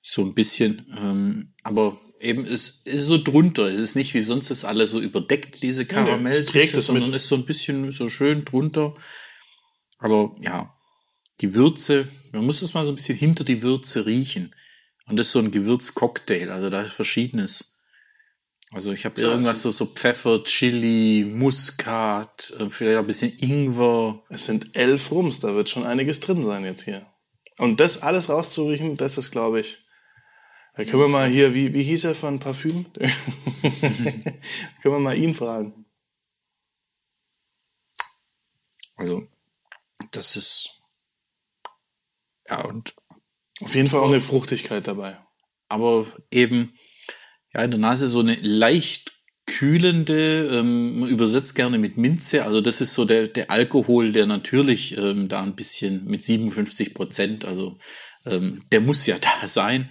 So 0.00 0.22
ein 0.22 0.34
bisschen, 0.34 0.86
ähm, 0.98 1.54
aber 1.62 1.98
eben 2.20 2.44
es 2.44 2.82
ist 2.84 3.06
so 3.06 3.22
drunter. 3.22 3.64
Es 3.64 3.80
ist 3.80 3.94
nicht 3.94 4.14
wie 4.14 4.20
sonst 4.20 4.50
ist 4.50 4.64
alles 4.64 4.90
so 4.90 5.00
überdeckt, 5.00 5.62
diese 5.62 5.86
Karamell, 5.86 6.40
nee, 6.40 6.46
trägt 6.46 6.76
es 6.76 6.86
sondern 6.86 7.04
mit. 7.04 7.16
ist 7.16 7.28
so 7.28 7.36
ein 7.36 7.44
bisschen 7.44 7.90
so 7.90 8.08
schön 8.08 8.44
drunter. 8.44 8.94
Aber 9.98 10.34
ja, 10.40 10.74
die 11.40 11.54
Würze, 11.54 12.08
man 12.32 12.44
muss 12.44 12.62
es 12.62 12.74
mal 12.74 12.84
so 12.84 12.92
ein 12.92 12.96
bisschen 12.96 13.18
hinter 13.18 13.44
die 13.44 13.62
Würze 13.62 14.06
riechen. 14.06 14.54
Und 15.06 15.16
das 15.16 15.26
ist 15.26 15.32
so 15.32 15.38
ein 15.40 15.50
Gewürzcocktail, 15.50 16.50
also 16.50 16.70
da 16.70 16.82
ist 16.82 16.92
verschiedenes. 16.92 17.73
Also 18.74 18.90
ich 18.90 19.04
habe 19.04 19.20
irgendwas 19.20 19.62
so, 19.62 19.70
so 19.70 19.86
Pfeffer, 19.86 20.42
Chili, 20.42 21.24
Muskat, 21.24 22.52
äh, 22.58 22.68
vielleicht 22.68 22.98
ein 22.98 23.06
bisschen 23.06 23.32
Ingwer. 23.38 24.20
Es 24.28 24.46
sind 24.46 24.74
elf 24.74 25.12
Rums, 25.12 25.38
da 25.38 25.54
wird 25.54 25.68
schon 25.68 25.86
einiges 25.86 26.18
drin 26.18 26.42
sein 26.42 26.64
jetzt 26.64 26.82
hier. 26.82 27.06
Und 27.58 27.78
das 27.78 28.02
alles 28.02 28.30
rauszuriechen, 28.30 28.96
das 28.96 29.16
ist, 29.16 29.30
glaube 29.30 29.60
ich, 29.60 29.78
da 30.76 30.84
können 30.84 31.02
wir 31.02 31.08
mal 31.08 31.28
hier, 31.28 31.54
wie, 31.54 31.72
wie 31.72 31.84
hieß 31.84 32.02
er 32.02 32.16
von 32.16 32.40
Parfüm? 32.40 32.92
können 32.94 34.24
wir 34.82 34.98
mal 34.98 35.16
ihn 35.16 35.34
fragen. 35.34 35.86
Also, 38.96 39.22
das 40.10 40.34
ist, 40.34 40.80
ja, 42.48 42.64
und, 42.64 42.92
Auf 43.60 43.76
jeden 43.76 43.88
Fall 43.88 44.00
auch 44.00 44.08
eine 44.08 44.20
Fruchtigkeit 44.20 44.88
dabei. 44.88 45.16
aber 45.68 46.06
eben, 46.32 46.76
ja, 47.54 47.62
in 47.62 47.70
der 47.70 47.80
Nase 47.80 48.08
so 48.08 48.20
eine 48.20 48.34
leicht 48.34 49.12
kühlende, 49.46 50.46
ähm, 50.46 51.00
man 51.00 51.08
übersetzt 51.08 51.54
gerne 51.54 51.78
mit 51.78 51.96
Minze, 51.96 52.44
also 52.44 52.60
das 52.60 52.80
ist 52.80 52.94
so 52.94 53.04
der, 53.04 53.28
der 53.28 53.50
Alkohol, 53.50 54.12
der 54.12 54.26
natürlich 54.26 54.96
ähm, 54.96 55.28
da 55.28 55.42
ein 55.42 55.54
bisschen 55.54 56.06
mit 56.06 56.24
57 56.24 56.94
Prozent, 56.94 57.44
also 57.44 57.78
ähm, 58.26 58.62
der 58.72 58.80
muss 58.80 59.06
ja 59.06 59.16
da 59.40 59.46
sein. 59.46 59.90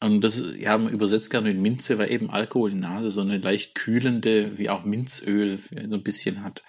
Und 0.00 0.20
das, 0.20 0.42
ja, 0.58 0.76
man 0.76 0.92
übersetzt 0.92 1.30
gerne 1.30 1.48
mit 1.48 1.58
Minze, 1.58 1.96
weil 1.96 2.12
eben 2.12 2.28
Alkohol 2.28 2.72
in 2.72 2.82
der 2.82 2.90
Nase 2.90 3.10
so 3.10 3.22
eine 3.22 3.38
leicht 3.38 3.74
kühlende, 3.74 4.58
wie 4.58 4.68
auch 4.68 4.84
Minzöl 4.84 5.58
so 5.58 5.96
ein 5.96 6.02
bisschen 6.02 6.44
hat. 6.44 6.62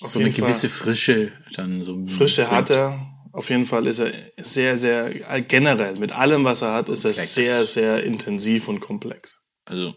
Auf 0.00 0.08
so 0.08 0.18
eine 0.18 0.28
jeden 0.28 0.40
Fall. 0.40 0.48
gewisse 0.48 0.68
Frische 0.68 1.30
dann 1.54 1.84
so. 1.84 2.04
Frische 2.06 2.50
hat 2.50 2.70
er. 2.70 3.19
Auf 3.32 3.48
jeden 3.50 3.66
Fall 3.66 3.86
ist 3.86 4.00
er 4.00 4.12
sehr, 4.36 4.76
sehr, 4.76 5.10
generell, 5.42 5.96
mit 5.98 6.12
allem, 6.12 6.44
was 6.44 6.62
er 6.62 6.72
hat, 6.72 6.88
ist 6.88 7.04
er 7.04 7.12
Komplex. 7.12 7.34
sehr, 7.34 7.64
sehr 7.64 8.04
intensiv 8.04 8.68
und 8.68 8.80
komplex. 8.80 9.42
Also, 9.66 9.94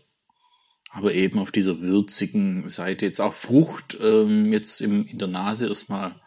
aber 0.89 1.13
eben 1.13 1.39
auf 1.39 1.51
dieser 1.51 1.79
würzigen 1.79 2.69
Seite 2.69 3.05
jetzt 3.05 3.19
auch 3.19 3.33
Frucht, 3.33 3.97
ähm, 4.01 4.53
jetzt 4.53 4.81
im, 4.81 5.07
in 5.07 5.17
der 5.17 5.27
Nase 5.27 5.67
erstmal 5.67 6.21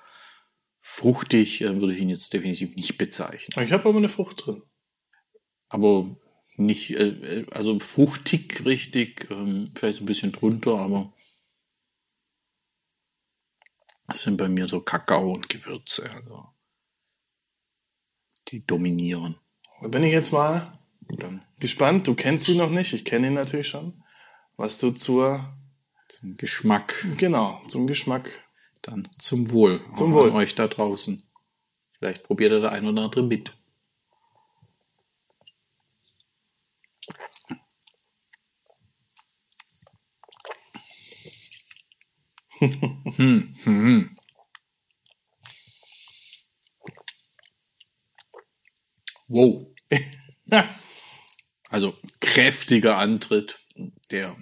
fruchtig, 0.80 1.60
äh, 1.60 1.80
würde 1.80 1.94
ich 1.94 2.00
ihn 2.00 2.08
jetzt 2.08 2.32
definitiv 2.32 2.74
nicht 2.74 2.98
bezeichnen. 2.98 3.64
Ich 3.64 3.72
habe 3.72 3.88
aber 3.88 3.98
eine 3.98 4.08
Frucht 4.08 4.44
drin. 4.44 4.62
Aber 5.68 6.16
nicht, 6.56 6.90
äh, 6.90 7.08
äh, 7.08 7.46
also 7.52 7.78
fruchtig 7.78 8.64
richtig, 8.64 9.30
ähm, 9.30 9.70
vielleicht 9.74 10.00
ein 10.00 10.06
bisschen 10.06 10.32
drunter, 10.32 10.78
aber 10.78 11.12
das 14.08 14.22
sind 14.22 14.36
bei 14.36 14.48
mir 14.48 14.66
so 14.66 14.80
Kakao 14.80 15.32
und 15.32 15.48
Gewürze, 15.48 16.10
also 16.10 16.55
die 18.48 18.64
dominieren. 18.64 19.36
Da 19.80 19.88
bin 19.88 20.02
ich 20.02 20.12
jetzt 20.12 20.32
mal 20.32 20.78
Dann 21.08 21.42
gespannt. 21.60 22.06
Du 22.06 22.14
kennst 22.14 22.48
ihn 22.48 22.58
noch 22.58 22.70
nicht. 22.70 22.92
Ich 22.92 23.04
kenne 23.04 23.28
ihn 23.28 23.34
natürlich 23.34 23.68
schon. 23.68 24.02
Was 24.56 24.78
du 24.78 24.90
zur, 24.90 25.54
zum 26.08 26.34
Geschmack, 26.34 27.06
genau, 27.18 27.62
zum 27.68 27.86
Geschmack. 27.86 28.30
dann 28.82 29.06
zum 29.18 29.50
Wohl. 29.50 29.80
Zum 29.94 30.12
Wohl. 30.14 30.30
euch 30.30 30.54
da 30.54 30.66
draußen. 30.66 31.22
Vielleicht 31.90 32.22
probiert 32.22 32.52
ihr 32.52 32.60
der 32.60 32.72
ein 32.72 32.86
oder 32.86 33.02
andere 33.02 33.22
mit. 33.22 33.52
hm, 42.58 43.12
hm, 43.16 43.48
hm. 43.64 44.16
Wow. 49.36 49.66
Also 51.68 51.98
kräftiger 52.20 52.96
Antritt, 52.98 53.58
der 54.12 54.36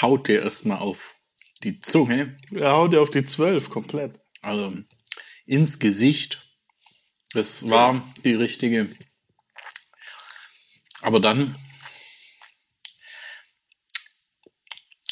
haut 0.00 0.28
dir 0.28 0.42
erstmal 0.42 0.78
auf 0.78 1.14
die 1.62 1.78
Zunge, 1.80 2.38
Er 2.54 2.72
haut 2.72 2.94
dir 2.94 3.02
auf 3.02 3.10
die 3.10 3.24
zwölf 3.24 3.68
komplett. 3.68 4.18
also 4.40 4.74
ins 5.44 5.78
Gesicht. 5.78 6.42
Das 7.32 7.68
war 7.68 8.02
die 8.24 8.34
richtige. 8.34 8.88
Aber 11.02 11.20
dann, 11.20 11.54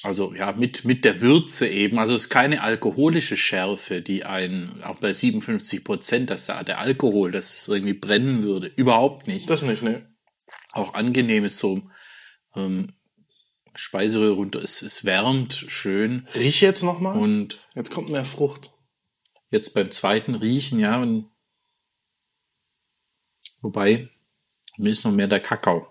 also 0.04 0.34
ja, 0.34 0.52
mit, 0.52 0.84
mit 0.84 1.04
der 1.04 1.20
Würze 1.20 1.66
eben, 1.66 1.98
also 1.98 2.14
es 2.14 2.22
ist 2.22 2.28
keine 2.28 2.62
alkoholische 2.62 3.36
Schärfe, 3.36 4.02
die 4.02 4.24
einen, 4.24 4.82
auch 4.84 4.96
bei 4.96 5.12
57 5.12 5.82
Prozent, 5.82 6.30
dass 6.30 6.46
da 6.46 6.62
der 6.62 6.78
Alkohol, 6.78 7.32
dass 7.32 7.54
es 7.54 7.68
irgendwie 7.68 7.94
brennen 7.94 8.42
würde. 8.42 8.66
Überhaupt 8.76 9.26
nicht. 9.26 9.48
Das 9.48 9.62
nicht, 9.62 9.82
ne? 9.82 10.14
Auch 10.72 10.94
angenehm 10.94 11.44
ist 11.44 11.58
so 11.58 11.82
ähm, 12.54 12.88
Speiseröhre 13.74 14.34
runter, 14.34 14.62
es, 14.62 14.82
es 14.82 15.04
wärmt 15.04 15.52
schön 15.52 16.28
Riech 16.34 16.60
jetzt 16.60 16.82
noch 16.82 17.00
mal. 17.00 17.18
und 17.18 17.64
Jetzt 17.74 17.90
kommt 17.90 18.10
mehr 18.10 18.24
Frucht. 18.24 18.70
jetzt 19.50 19.74
beim 19.74 19.90
zweiten 19.90 20.34
Riechen, 20.34 20.78
ja, 20.78 21.00
und 21.00 21.30
wobei, 23.62 24.10
mir 24.76 24.90
ist 24.90 25.04
noch 25.04 25.12
mehr 25.12 25.26
der 25.28 25.40
Kakao. 25.40 25.88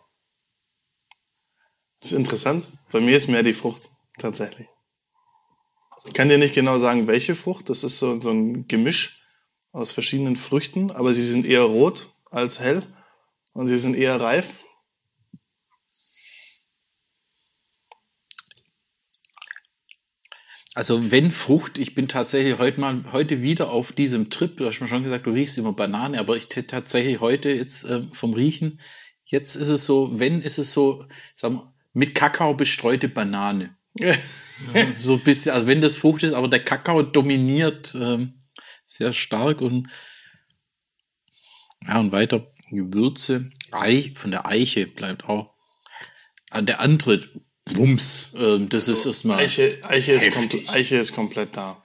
Das 2.00 2.12
ist 2.12 2.17
interessant. 2.17 2.67
Bei 2.91 3.00
mir 3.00 3.17
ist 3.17 3.27
mehr 3.27 3.43
die 3.43 3.53
Frucht, 3.53 3.89
tatsächlich. 4.17 4.67
Ich 6.05 6.13
kann 6.13 6.29
dir 6.29 6.38
nicht 6.38 6.53
genau 6.53 6.77
sagen, 6.77 7.08
welche 7.08 7.36
Frucht. 7.36 7.70
Das 7.70 7.84
ist 7.84 8.00
so, 8.00 8.20
so 8.20 8.32
ein 8.32 8.67
Gemisch 8.67 9.22
aus 9.72 9.91
verschiedenen 9.91 10.36
Früchten, 10.36 10.91
aber 10.91 11.13
sie 11.13 11.24
sind 11.24 11.46
eher 11.46 11.63
rot 11.63 12.12
als 12.29 12.60
hell 12.60 12.84
und 13.53 13.67
sie 13.67 13.77
sind 13.77 13.96
eher 13.96 14.20
reif. 14.20 14.63
Also 20.75 21.12
wenn 21.12 21.32
Frucht, 21.32 21.77
ich 21.77 21.93
bin 21.93 22.08
tatsächlich 22.08 22.58
heute 22.58 22.82
mal, 22.82 23.03
heute 23.12 23.43
wieder 23.43 23.70
auf 23.70 23.91
diesem 23.91 24.32
Trip, 24.32 24.58
du 24.58 24.65
hast 24.65 24.82
mir 24.82 24.88
schon 24.88 25.03
gesagt, 25.03 25.27
du 25.27 25.32
riechst 25.32 25.58
immer 25.60 25.74
Banane, 25.74 26.20
aber 26.20 26.36
ich 26.36 26.50
tatsächlich 26.50 27.20
heute 27.20 27.51
jetzt 27.51 27.84
ähm, 27.84 28.12
vom 28.12 28.34
Riechen, 28.34 28.79
jetzt 29.25 29.55
ist 29.55 29.67
es 29.67 29.86
so, 29.86 30.20
wenn 30.20 30.41
ist 30.41 30.58
es 30.58 30.74
so, 30.74 31.05
sagen 31.36 31.55
wir, 31.55 31.74
mit 31.93 32.15
Kakao 32.15 32.55
bestreute 32.55 33.08
Banane. 33.08 33.77
So 34.98 35.14
ein 35.14 35.20
bisschen, 35.22 35.54
also 35.54 35.68
wenn 35.68 35.82
das 35.82 35.98
Frucht 35.98 36.24
ist, 36.24 36.34
aber 36.34 36.48
der 36.48 36.64
Kakao 36.64 37.02
dominiert 37.02 37.96
ähm, 38.00 38.40
sehr 38.86 39.14
stark 39.14 39.62
und 39.62 39.88
ja 41.88 42.00
und 42.00 42.12
weiter 42.12 42.48
Gewürze, 42.70 43.52
Eich, 43.72 44.14
von 44.16 44.32
der 44.32 44.48
Eiche 44.48 44.88
bleibt 44.88 45.26
auch. 45.30 45.54
Ah, 46.50 46.62
Der 46.62 46.80
Antritt, 46.80 47.30
Wumms, 47.72 48.34
ähm, 48.38 48.70
das 48.70 48.88
ist 48.88 49.06
erstmal 49.06 49.40
Eiche, 49.40 49.80
Eiche, 49.84 50.14
ist, 50.14 50.26
heftig. 50.26 50.66
komple 50.66 50.70
Eiche 50.74 50.96
ist 50.98 51.14
komplett 51.14 51.58
da. 51.58 51.82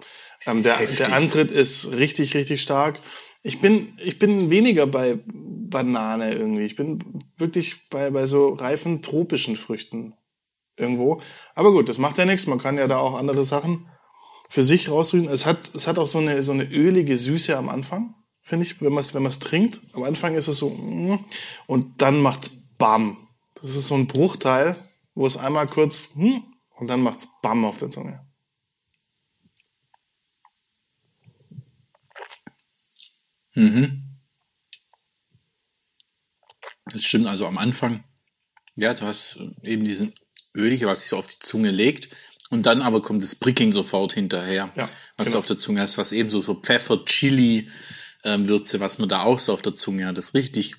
Ähm, 0.47 0.63
der, 0.63 0.79
Heftig. 0.79 0.99
der 0.99 1.13
Antritt 1.13 1.51
ist 1.51 1.93
richtig, 1.93 2.35
richtig 2.35 2.61
stark. 2.61 3.01
Ich 3.43 3.61
bin, 3.61 3.97
ich 3.99 4.19
bin 4.19 4.51
weniger 4.51 4.87
bei 4.87 5.19
Banane 5.27 6.35
irgendwie. 6.35 6.65
Ich 6.65 6.77
bin 6.77 6.99
wirklich 7.37 7.89
bei, 7.89 8.11
bei 8.11 8.27
so 8.27 8.49
reifen 8.55 9.03
tropischen 9.03 9.57
Früchten 9.57 10.15
irgendwo. 10.79 11.21
Aber 11.55 11.73
gut, 11.73 11.89
das 11.89 11.99
macht 11.99 12.19
ja 12.19 12.25
nichts. 12.25 12.47
Man 12.47 12.59
kann 12.59 12.79
ja 12.79 12.87
da 12.89 12.99
auch 12.99 13.15
andere 13.15 13.45
Sachen 13.45 13.89
für 14.49 14.63
sich 14.63 14.91
rausrühren. 14.91 15.29
Es 15.29 15.47
hat, 15.47 15.75
es 15.75 15.87
hat 15.87 15.99
auch 15.99 16.07
so 16.07 16.19
eine, 16.19 16.43
so 16.43 16.53
eine 16.53 16.65
ölige 16.65 17.17
Süße 17.17 17.57
am 17.57 17.69
Anfang, 17.69 18.15
finde 18.43 18.67
ich, 18.67 18.81
wenn 18.81 18.93
man 18.93 19.01
es 19.01 19.15
wenn 19.15 19.29
trinkt. 19.29 19.83
Am 19.95 20.03
Anfang 20.03 20.35
ist 20.35 20.49
es 20.49 20.59
so, 20.59 20.71
mm, 20.71 21.25
und 21.67 22.01
dann 22.01 22.21
macht's 22.21 22.51
Bam. 22.79 23.19
Das 23.55 23.75
ist 23.75 23.89
so 23.89 23.95
ein 23.95 24.07
Bruchteil, 24.07 24.77
wo 25.15 25.27
es 25.27 25.37
einmal 25.37 25.67
kurz, 25.67 26.11
hm, 26.15 26.43
und 26.77 26.89
dann 26.89 27.03
macht's 27.03 27.29
Bam 27.43 27.65
auf 27.65 27.79
der 27.79 27.91
Zunge. 27.91 28.25
Das 36.87 37.03
stimmt 37.03 37.27
also 37.27 37.47
am 37.47 37.59
Anfang. 37.59 38.05
Ja, 38.77 38.95
du 38.95 39.03
hast 39.03 39.41
eben 39.63 39.85
diesen 39.85 40.15
Ölige, 40.55 40.87
was 40.87 41.01
sich 41.01 41.11
so 41.11 41.17
auf 41.17 41.27
die 41.27 41.39
Zunge 41.39 41.71
legt. 41.71 42.09
Und 42.51 42.65
dann 42.67 42.81
aber 42.81 43.03
kommt 43.03 43.23
das 43.23 43.35
Pricking 43.35 43.73
sofort 43.73 44.15
hinterher. 44.15 44.73
Ja, 44.75 44.89
was 45.17 45.27
genau. 45.27 45.33
du 45.33 45.39
auf 45.39 45.47
der 45.47 45.59
Zunge 45.59 45.81
hast, 45.81 45.99
was 45.99 46.13
eben 46.13 46.31
so, 46.31 46.43
so 46.43 46.55
Pfeffer, 46.55 47.05
Chili, 47.05 47.69
ähm, 48.25 48.49
Würze, 48.49 48.81
was 48.81 48.99
man 48.99 49.09
da 49.09 49.23
auch 49.23 49.39
so 49.39 49.53
auf 49.53 49.63
der 49.63 49.75
Zunge 49.75 50.07
hat, 50.07 50.17
das 50.17 50.35
richtig, 50.35 50.77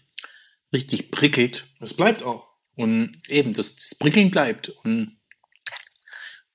richtig 0.73 1.11
prickelt. 1.11 1.65
Es 1.79 1.93
bleibt 1.93 2.23
auch. 2.23 2.47
Und 2.75 3.11
eben, 3.27 3.53
das, 3.53 3.75
das 3.75 3.95
Prickeln 3.95 4.31
bleibt. 4.31 4.69
Und, 4.69 5.15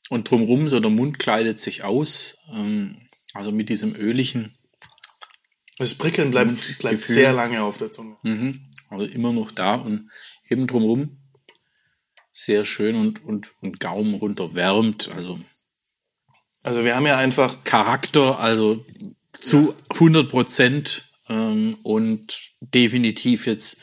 und 0.08 0.28
drumrum, 0.28 0.68
so 0.68 0.80
der 0.80 0.90
Mund 0.90 1.18
kleidet 1.18 1.60
sich 1.60 1.84
aus. 1.84 2.38
Ähm, 2.52 2.96
also 3.34 3.52
mit 3.52 3.68
diesem 3.68 3.94
öligen, 3.94 4.56
Das 5.78 5.94
Prickeln 5.94 6.30
bleibt, 6.30 6.78
bleibt 6.78 6.98
Gefühl. 7.00 7.14
sehr 7.14 7.32
lange 7.32 7.62
auf 7.62 7.76
der 7.76 7.90
Zunge. 7.90 8.16
Mhm. 8.22 8.70
Also 8.90 9.04
immer 9.06 9.32
noch 9.32 9.50
da 9.50 9.74
und 9.74 10.08
eben 10.48 10.66
drumherum 10.66 11.23
sehr 12.34 12.64
schön 12.64 12.96
und, 12.96 13.24
und, 13.24 13.52
und 13.62 13.80
Gaumen 13.80 14.14
runter 14.14 14.54
wärmt. 14.54 15.08
Also 15.14 15.38
Also 16.64 16.84
wir 16.84 16.96
haben 16.96 17.06
ja 17.06 17.16
einfach 17.16 17.62
Charakter, 17.64 18.40
also 18.40 18.84
zu 19.40 19.74
100 19.90 20.28
Prozent 20.28 21.04
ähm, 21.28 21.78
und 21.82 22.50
definitiv 22.60 23.46
jetzt, 23.46 23.78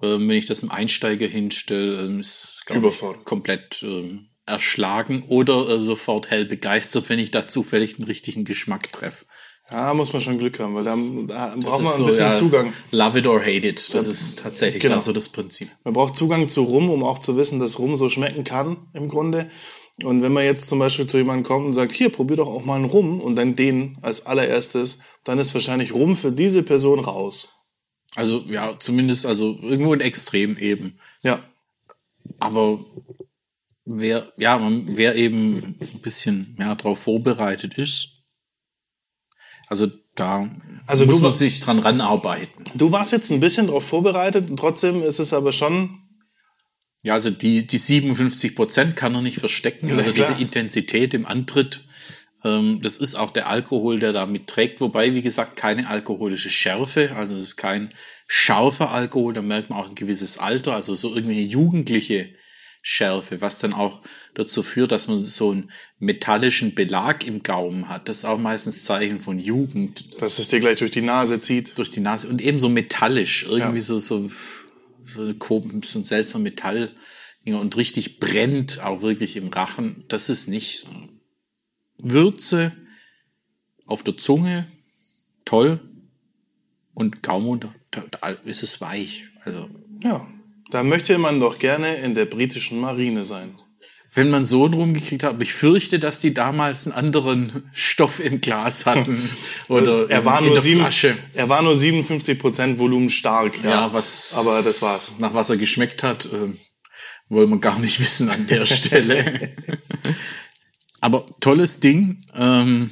ähm, 0.00 0.28
wenn 0.28 0.36
ich 0.36 0.46
das 0.46 0.62
im 0.62 0.70
Einsteiger 0.70 1.26
hinstelle, 1.26 2.04
ähm, 2.04 2.20
ist 2.20 2.62
Überfordert. 2.70 3.24
komplett 3.24 3.82
ähm, 3.82 4.28
erschlagen 4.46 5.24
oder 5.26 5.68
äh, 5.68 5.82
sofort 5.82 6.30
hell 6.30 6.44
begeistert, 6.44 7.08
wenn 7.08 7.18
ich 7.18 7.32
da 7.32 7.48
zufällig 7.48 7.96
den 7.96 8.04
richtigen 8.04 8.44
Geschmack 8.44 8.92
treffe. 8.92 9.26
Ja, 9.72 9.94
muss 9.94 10.12
man 10.12 10.20
schon 10.20 10.38
Glück 10.38 10.60
haben, 10.60 10.74
weil 10.74 10.84
da, 10.84 10.94
da 11.26 11.56
braucht 11.56 11.82
man 11.82 11.92
ein 11.92 11.98
so, 11.98 12.06
bisschen 12.06 12.26
ja, 12.26 12.32
Zugang. 12.32 12.72
Love 12.90 13.18
it 13.18 13.26
or 13.26 13.40
hate 13.40 13.66
it. 13.66 13.92
Das 13.94 14.06
ist 14.06 14.40
tatsächlich 14.40 14.82
Genau. 14.82 15.00
so 15.00 15.12
das 15.12 15.28
Prinzip. 15.30 15.70
Man 15.84 15.94
braucht 15.94 16.14
Zugang 16.14 16.48
zu 16.48 16.62
Rum, 16.62 16.90
um 16.90 17.02
auch 17.02 17.18
zu 17.18 17.36
wissen, 17.36 17.58
dass 17.58 17.78
Rum 17.78 17.96
so 17.96 18.08
schmecken 18.08 18.44
kann 18.44 18.76
im 18.92 19.08
Grunde. 19.08 19.50
Und 20.04 20.22
wenn 20.22 20.32
man 20.32 20.44
jetzt 20.44 20.68
zum 20.68 20.78
Beispiel 20.78 21.06
zu 21.06 21.18
jemandem 21.18 21.44
kommt 21.44 21.66
und 21.66 21.72
sagt, 21.72 21.92
hier, 21.92 22.10
probier 22.10 22.36
doch 22.36 22.48
auch 22.48 22.64
mal 22.64 22.76
einen 22.76 22.86
Rum 22.86 23.20
und 23.20 23.36
dann 23.36 23.56
den 23.56 23.98
als 24.02 24.26
allererstes, 24.26 24.98
dann 25.24 25.38
ist 25.38 25.54
wahrscheinlich 25.54 25.94
Rum 25.94 26.16
für 26.16 26.32
diese 26.32 26.62
Person 26.62 27.00
raus. 27.00 27.48
Also 28.14 28.42
ja, 28.48 28.74
zumindest 28.78 29.26
also 29.26 29.58
irgendwo 29.62 29.92
ein 29.92 30.00
Extrem 30.00 30.56
eben. 30.58 30.98
Ja. 31.22 31.42
Aber 32.38 32.78
wer, 33.84 34.32
ja, 34.36 34.58
man, 34.58 34.96
wer 34.96 35.14
eben 35.16 35.76
ein 35.80 36.00
bisschen 36.02 36.54
mehr 36.58 36.74
darauf 36.74 36.98
vorbereitet 36.98 37.78
ist, 37.78 38.21
also 39.72 39.90
da 40.16 40.50
Also 40.86 41.06
muss 41.06 41.16
du 41.16 41.22
man 41.22 41.32
sich 41.32 41.60
dran 41.60 41.78
ranarbeiten. 41.78 42.66
Du 42.74 42.92
warst 42.92 43.12
jetzt 43.12 43.30
ein 43.32 43.40
bisschen 43.40 43.68
darauf 43.68 43.84
vorbereitet, 43.84 44.50
und 44.50 44.58
trotzdem 44.58 45.02
ist 45.02 45.18
es 45.18 45.32
aber 45.32 45.52
schon, 45.52 45.98
Ja, 47.02 47.14
also 47.14 47.30
die, 47.30 47.66
die 47.66 47.78
57 47.78 48.54
Prozent 48.54 48.96
kann 48.96 49.14
er 49.14 49.22
nicht 49.22 49.38
verstecken. 49.38 49.86
Na 49.88 49.96
also 49.96 50.12
klar. 50.12 50.28
diese 50.28 50.42
Intensität 50.42 51.14
im 51.14 51.24
Antritt, 51.24 51.80
ähm, 52.44 52.80
das 52.82 52.98
ist 52.98 53.14
auch 53.14 53.30
der 53.30 53.48
Alkohol, 53.48 53.98
der 53.98 54.12
da 54.12 54.26
mitträgt. 54.26 54.82
Wobei, 54.82 55.14
wie 55.14 55.22
gesagt, 55.22 55.56
keine 55.56 55.88
alkoholische 55.88 56.50
Schärfe. 56.50 57.12
Also 57.16 57.34
es 57.36 57.42
ist 57.42 57.56
kein 57.56 57.88
scharfer 58.26 58.90
Alkohol. 58.90 59.32
Da 59.32 59.40
merkt 59.40 59.70
man 59.70 59.78
auch 59.78 59.88
ein 59.88 59.94
gewisses 59.94 60.36
Alter. 60.36 60.74
Also 60.74 60.94
so 60.94 61.14
irgendwelche 61.14 61.48
jugendliche 61.48 62.28
Schärfe, 62.84 63.40
was 63.40 63.60
dann 63.60 63.72
auch 63.72 64.02
dazu 64.34 64.64
führt, 64.64 64.90
dass 64.90 65.06
man 65.06 65.22
so 65.22 65.52
einen 65.52 65.70
metallischen 66.00 66.74
Belag 66.74 67.24
im 67.24 67.44
Gaumen 67.44 67.88
hat. 67.88 68.08
Das 68.08 68.18
ist 68.18 68.24
auch 68.24 68.38
meistens 68.38 68.84
Zeichen 68.84 69.20
von 69.20 69.38
Jugend 69.38 70.20
dass 70.20 70.40
es 70.40 70.48
dir 70.48 70.58
gleich 70.58 70.78
durch 70.78 70.90
die 70.90 71.00
Nase 71.00 71.38
zieht. 71.38 71.78
durch 71.78 71.90
die 71.90 72.00
Nase 72.00 72.26
und 72.28 72.42
eben 72.42 72.58
so 72.58 72.68
metallisch, 72.68 73.44
irgendwie 73.44 73.78
Ja. 73.78 73.84
so, 73.84 73.98
so, 74.00 74.28
so, 75.04 75.22
eine 75.22 75.36
so 75.84 75.98
ein 76.00 76.04
seltsamer 76.04 76.42
Metall 76.42 76.90
und 77.44 77.76
richtig 77.76 78.18
brennt 78.18 78.80
auch 78.82 79.00
wirklich 79.00 79.36
im 79.36 79.48
Rachen. 79.48 80.04
Das 80.08 80.28
ist 80.28 80.48
nicht 80.48 80.80
so. 80.80 80.88
Würze 81.98 82.72
auf 83.86 84.02
der 84.02 84.16
Zunge, 84.16 84.66
toll 85.44 85.78
und 86.94 87.22
Gaumen, 87.22 87.60
ist 88.44 88.64
es 88.64 88.80
weich. 88.80 89.28
Also 89.44 89.68
Ja. 90.02 90.26
Da 90.72 90.82
möchte 90.82 91.18
man 91.18 91.38
doch 91.38 91.58
gerne 91.58 91.96
in 91.96 92.14
der 92.14 92.24
britischen 92.24 92.80
Marine 92.80 93.24
sein. 93.24 93.54
wenn 94.14 94.30
man 94.30 94.44
so 94.46 94.64
einen 94.66 94.74
rumgekriegt 94.74 95.22
hat, 95.22 95.34
aber 95.34 95.42
ich 95.42 95.52
fürchte, 95.54 95.98
dass 95.98 96.20
die 96.20 96.34
damals 96.34 96.86
einen 96.86 96.94
anderen 96.94 97.70
Stoff 97.74 98.20
im 98.20 98.40
Glas 98.40 98.84
hatten 98.86 99.28
oder 99.68 100.08
Er 100.10 100.24
war, 100.24 100.38
in 100.40 100.44
nur 100.46 100.54
der 100.54 100.62
sieben, 100.62 100.80
Flasche. 100.80 101.16
er 101.34 101.48
war 101.48 101.62
nur 101.62 101.74
57% 101.74 102.78
Volumen 102.78 103.08
stark. 103.10 103.62
Ja, 103.64 103.70
Ja, 103.70 103.92
was- 103.92 104.34
Aber 104.36 104.60
das 104.62 104.80
war's. 104.82 105.12
nach 105.18 105.32
was 105.34 105.48
er 105.50 105.56
geschmeckt 105.58 106.02
hat, 106.02 106.28
ähm, 106.32 106.58
wollen 107.28 107.48
wir 107.50 107.58
gar 107.58 107.78
nicht 107.78 108.00
wissen 108.00 108.28
an 108.30 108.46
der 108.46 108.66
Stelle. 108.76 109.54
Aber 111.00 111.26
tolles 111.40 111.80
Ding. 111.80 112.20
Ähm, 112.36 112.90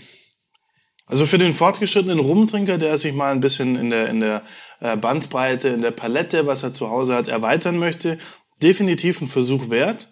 Also 1.11 1.27
für 1.27 1.39
den 1.39 1.53
fortgeschrittenen 1.53 2.21
Rumtrinker, 2.21 2.79
der 2.79 2.97
sich 2.97 3.13
mal 3.13 3.33
ein 3.33 3.41
bisschen 3.41 3.75
in 3.75 3.91
der, 3.91 4.09
in 4.09 4.21
der 4.21 4.43
äh, 4.79 4.97
Bandbreite, 4.97 5.69
in 5.71 5.81
der 5.81 5.91
Palette, 5.91 6.47
was 6.47 6.63
er 6.63 6.73
zu 6.73 6.89
Hause 6.89 7.17
hat, 7.17 7.27
erweitern 7.27 7.79
möchte, 7.79 8.17
definitiv 8.63 9.21
ein 9.21 9.27
Versuch 9.27 9.71
wert. 9.71 10.11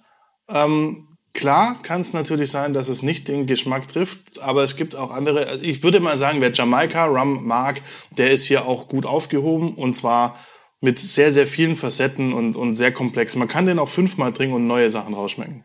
Ähm, 0.49 1.07
klar 1.35 1.81
kann 1.85 2.00
es 2.00 2.14
natürlich 2.14 2.50
sein, 2.50 2.73
dass 2.73 2.88
es 2.88 3.05
nicht 3.05 3.28
den 3.28 3.47
Geschmack 3.47 3.87
trifft, 3.87 4.40
aber 4.40 4.64
es 4.64 4.75
gibt 4.75 4.97
auch 4.97 5.12
andere. 5.12 5.47
also 5.47 5.63
Ich 5.63 5.84
würde 5.84 6.00
mal 6.00 6.17
sagen, 6.17 6.41
wer 6.41 6.52
Jamaika 6.52 7.04
Rum 7.04 7.47
mag, 7.47 7.80
der 8.17 8.32
ist 8.32 8.47
hier 8.47 8.67
auch 8.67 8.89
gut 8.89 9.06
aufgehoben 9.06 9.75
und 9.75 9.97
zwar 9.97 10.37
mit 10.80 10.99
sehr, 10.99 11.30
sehr 11.30 11.47
vielen 11.47 11.76
Facetten 11.76 12.32
und, 12.32 12.56
und 12.56 12.75
sehr 12.75 12.93
komplex. 12.93 13.37
Man 13.37 13.47
kann 13.47 13.67
den 13.67 13.78
auch 13.78 13.89
fünfmal 13.89 14.32
trinken 14.32 14.56
und 14.56 14.67
neue 14.67 14.91
Sachen 14.91 15.15
rausschmecken. 15.15 15.63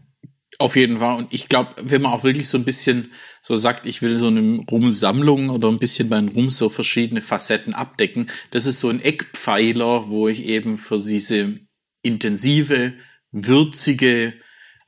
Auf 0.63 0.77
jeden 0.77 0.99
Fall. 0.99 1.17
Und 1.17 1.27
ich 1.33 1.49
glaube, 1.49 1.75
wenn 1.81 2.01
man 2.01 2.13
auch 2.13 2.23
wirklich 2.23 2.47
so 2.47 2.57
ein 2.57 2.63
bisschen 2.63 3.11
so 3.41 3.55
sagt, 3.57 3.85
ich 3.85 4.01
will 4.01 4.15
so 4.15 4.27
eine 4.27 4.61
Rumsammlung 4.71 5.49
oder 5.49 5.67
ein 5.67 5.77
bisschen 5.77 6.07
beim 6.07 6.29
Rum 6.29 6.49
so 6.49 6.69
verschiedene 6.69 7.21
Facetten 7.21 7.73
abdecken, 7.73 8.27
das 8.51 8.65
ist 8.65 8.79
so 8.79 8.87
ein 8.89 9.03
Eckpfeiler, 9.03 10.07
wo 10.07 10.29
ich 10.29 10.45
eben 10.45 10.77
für 10.77 10.97
diese 10.97 11.59
intensive, 12.01 12.93
würzige 13.31 14.33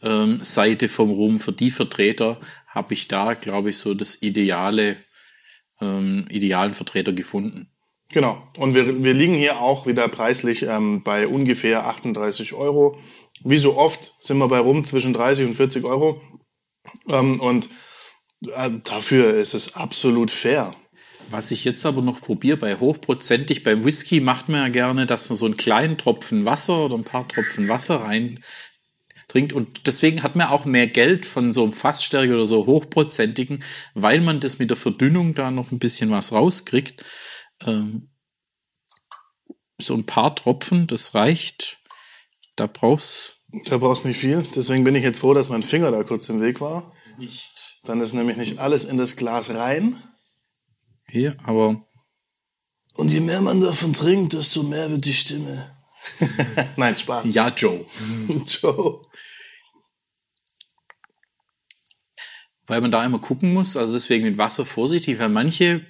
ähm, 0.02 0.40
Seite 0.42 0.88
vom 0.88 1.10
Rum, 1.10 1.42
für 1.42 1.52
die 1.52 1.72
Vertreter, 1.72 2.40
habe 2.68 2.94
ich 2.94 3.10
da, 3.10 3.34
glaube 3.34 3.72
ich, 3.72 3.78
so 3.78 3.94
das 3.94 4.22
ideale, 4.22 4.96
ähm, 5.82 6.26
idealen 6.30 6.74
Vertreter 6.74 7.12
gefunden. 7.12 7.70
Genau. 8.10 8.48
Und 8.56 8.76
wir, 8.76 9.04
wir 9.04 9.14
liegen 9.14 9.34
hier 9.34 9.60
auch 9.60 9.88
wieder 9.88 10.08
preislich 10.08 10.64
ähm, 10.64 11.04
bei 11.04 11.28
ungefähr 11.28 11.88
38 11.88 12.54
Euro. 12.54 12.98
Wie 13.48 13.58
so 13.58 13.78
oft 13.78 14.12
sind 14.20 14.40
wir 14.40 14.48
bei 14.48 14.58
rum 14.58 14.84
zwischen 14.86 15.14
30 15.14 15.46
und 15.46 15.54
40 15.54 15.86
Euro. 15.86 16.20
Ähm, 17.08 17.40
und 17.40 17.70
äh, 18.42 18.72
dafür 18.84 19.36
ist 19.36 19.54
es 19.54 19.76
absolut 19.76 20.32
fair. 20.32 20.76
Was 21.30 21.52
ich 21.52 21.64
jetzt 21.64 21.86
aber 21.86 22.02
noch 22.02 22.22
probiere, 22.22 22.58
bei 22.58 22.76
hochprozentig, 22.76 23.64
beim 23.64 23.86
Whisky 23.86 24.20
macht 24.20 24.50
man 24.50 24.62
ja 24.62 24.68
gerne, 24.70 25.06
dass 25.06 25.30
man 25.30 25.38
so 25.38 25.46
einen 25.46 25.58
kleinen 25.58 25.98
Tropfen 26.00 26.44
Wasser 26.46 26.86
oder 26.86 26.96
ein 26.96 27.04
paar 27.04 27.28
Tropfen 27.28 27.68
Wasser 27.68 27.98
rein 28.02 28.44
trinkt. 29.28 29.54
Und 29.54 29.86
deswegen 29.86 30.24
hat 30.24 30.36
man 30.36 30.48
auch 30.48 30.66
mehr 30.66 30.88
Geld 30.88 31.28
von 31.28 31.54
so 31.54 31.64
einem 31.64 31.74
Fassstärke 31.74 32.34
oder 32.34 32.48
so 32.48 32.66
hochprozentigen, 32.66 33.64
weil 33.94 34.22
man 34.22 34.40
das 34.40 34.58
mit 34.58 34.72
der 34.72 34.78
Verdünnung 34.78 35.36
da 35.36 35.52
noch 35.52 35.72
ein 35.72 35.80
bisschen 35.80 36.10
was 36.10 36.32
rauskriegt. 36.32 37.04
Ähm, 37.64 38.10
so 39.78 39.94
ein 39.94 40.08
paar 40.08 40.36
Tropfen, 40.36 40.88
das 40.88 41.14
reicht. 41.14 41.78
Da 42.56 42.66
brauchst 42.66 43.35
Da 43.66 43.78
brauchst 43.78 44.06
nicht 44.06 44.20
viel. 44.20 44.44
Deswegen 44.56 44.84
bin 44.84 44.96
ich 44.96 45.04
jetzt 45.04 45.20
froh, 45.20 45.34
dass 45.34 45.50
mein 45.50 45.64
Finger 45.64 45.92
da 45.92 46.04
kurz 46.04 46.30
im 46.30 46.42
Weg 46.42 46.62
war. 46.62 46.92
nicht 47.18 47.80
Dann 47.86 48.02
ist 48.02 48.14
nämlich 48.14 48.38
nicht 48.38 48.60
alles 48.60 48.84
in 48.86 48.98
das 48.98 49.16
Glas 49.16 49.50
rein. 49.50 50.02
hier, 51.10 51.38
aber 51.44 51.86
Und 52.96 53.12
je 53.12 53.22
mehr 53.22 53.42
man 53.42 53.62
davon 53.62 53.94
trinkt, 53.94 54.34
desto 54.34 54.64
mehr 54.64 54.90
wird 54.92 55.06
die 55.06 55.14
Stimme. 55.14 55.72
Nein, 56.76 56.96
Spaß. 56.96 57.26
ja, 57.32 57.50
Joe. 57.50 57.86
Joe. 58.48 59.02
weil 62.68 62.82
man 62.82 62.92
da 62.92 63.06
immer 63.06 63.20
gucken 63.20 63.54
muss, 63.54 63.78
also 63.78 63.94
deswegen 63.94 64.26
mit 64.26 64.38
Wasser 64.38 64.66
vorsichtig, 64.66 65.20
weil 65.20 65.30
manche 65.30 65.86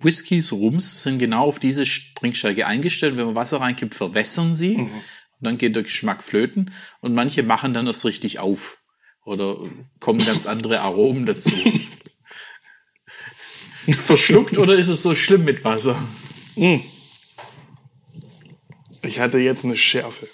Whiskys, 0.00 0.52
Rums 0.52 1.02
sind 1.02 1.18
genau 1.18 1.46
auf 1.46 1.58
diese 1.58 1.84
Trinkstärke 1.84 2.66
eingestellt. 2.66 3.16
Wenn 3.16 3.26
man 3.26 3.34
Wasser 3.34 3.60
reinkippt, 3.60 3.94
verwässern 3.94 4.54
sie 4.54 4.88
und 5.40 5.46
dann 5.46 5.58
geht 5.58 5.76
der 5.76 5.82
Geschmack 5.84 6.22
flöten 6.22 6.72
und 7.00 7.14
manche 7.14 7.42
machen 7.42 7.72
dann 7.74 7.86
das 7.86 8.04
richtig 8.04 8.38
auf 8.38 8.78
oder 9.24 9.56
kommen 10.00 10.24
ganz 10.24 10.46
andere 10.46 10.80
Aromen 10.80 11.26
dazu. 11.26 11.52
Verschluckt 13.88 14.58
oder 14.58 14.74
ist 14.74 14.88
es 14.88 15.02
so 15.02 15.14
schlimm 15.14 15.44
mit 15.44 15.64
Wasser? 15.64 15.96
Ich 19.02 19.18
hatte 19.20 19.38
jetzt 19.38 19.64
eine 19.64 19.76
Schärfe. 19.76 20.28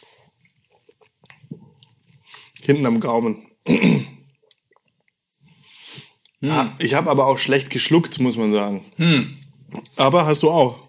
Hinten 2.63 2.87
am 2.87 2.99
Gaumen. 2.99 3.47
Ah, 6.43 6.73
Ich 6.79 6.95
habe 6.95 7.11
aber 7.11 7.27
auch 7.27 7.39
schlecht 7.39 7.71
geschluckt, 7.71 8.19
muss 8.19 8.37
man 8.37 8.53
sagen. 8.53 8.85
Aber 9.97 10.27
hast 10.27 10.43
du 10.43 10.51
auch. 10.51 10.84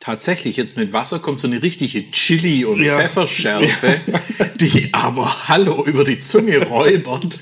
Tatsächlich, 0.00 0.56
jetzt 0.56 0.76
mit 0.78 0.92
Wasser 0.94 1.18
kommt 1.18 1.40
so 1.40 1.46
eine 1.46 1.62
richtige 1.62 2.10
Chili- 2.10 2.64
und 2.64 2.82
Ja. 2.82 2.98
Pfefferschärfe, 2.98 4.00
die 4.60 4.88
aber 4.92 5.48
Hallo 5.48 5.84
über 5.84 6.04
die 6.04 6.18
Zunge 6.18 6.66
räubert. 6.66 7.38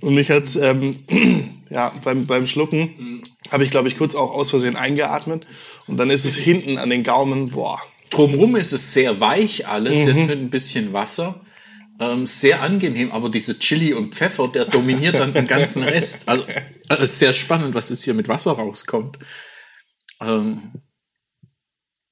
Und 0.00 0.14
mich 0.14 0.30
hat's 0.30 0.56
ähm, 0.56 0.96
ja 1.70 1.92
beim 2.02 2.26
beim 2.26 2.46
Schlucken 2.46 3.22
habe 3.50 3.64
ich 3.64 3.70
glaube 3.70 3.88
ich 3.88 3.96
kurz 3.96 4.14
auch 4.14 4.32
aus 4.32 4.50
Versehen 4.50 4.76
eingeatmet 4.76 5.46
und 5.86 5.96
dann 5.98 6.10
ist 6.10 6.24
es 6.24 6.36
hinten 6.36 6.78
an 6.78 6.90
den 6.90 7.02
Gaumen 7.02 7.48
boah 7.50 7.80
Drumrum 8.10 8.54
ist 8.56 8.72
es 8.72 8.92
sehr 8.94 9.18
weich 9.20 9.66
alles, 9.66 9.98
Mhm. 10.00 10.06
jetzt 10.06 10.28
mit 10.28 10.38
ein 10.38 10.50
bisschen 10.50 10.92
Wasser. 10.92 11.40
Ähm, 11.98 12.24
sehr 12.26 12.62
angenehm, 12.62 13.10
aber 13.10 13.28
diese 13.30 13.58
Chili 13.58 13.94
und 13.94 14.14
Pfeffer, 14.14 14.48
der 14.48 14.64
dominiert 14.66 15.14
dann 15.16 15.32
den 15.34 15.46
ganzen 15.46 15.82
Rest. 15.82 16.28
Also 16.28 16.44
äh, 16.46 17.02
ist 17.02 17.18
sehr 17.18 17.32
spannend, 17.32 17.74
was 17.74 17.88
jetzt 17.88 18.04
hier 18.04 18.14
mit 18.14 18.28
Wasser 18.28 18.52
rauskommt. 18.52 19.18
Ähm, 20.20 20.60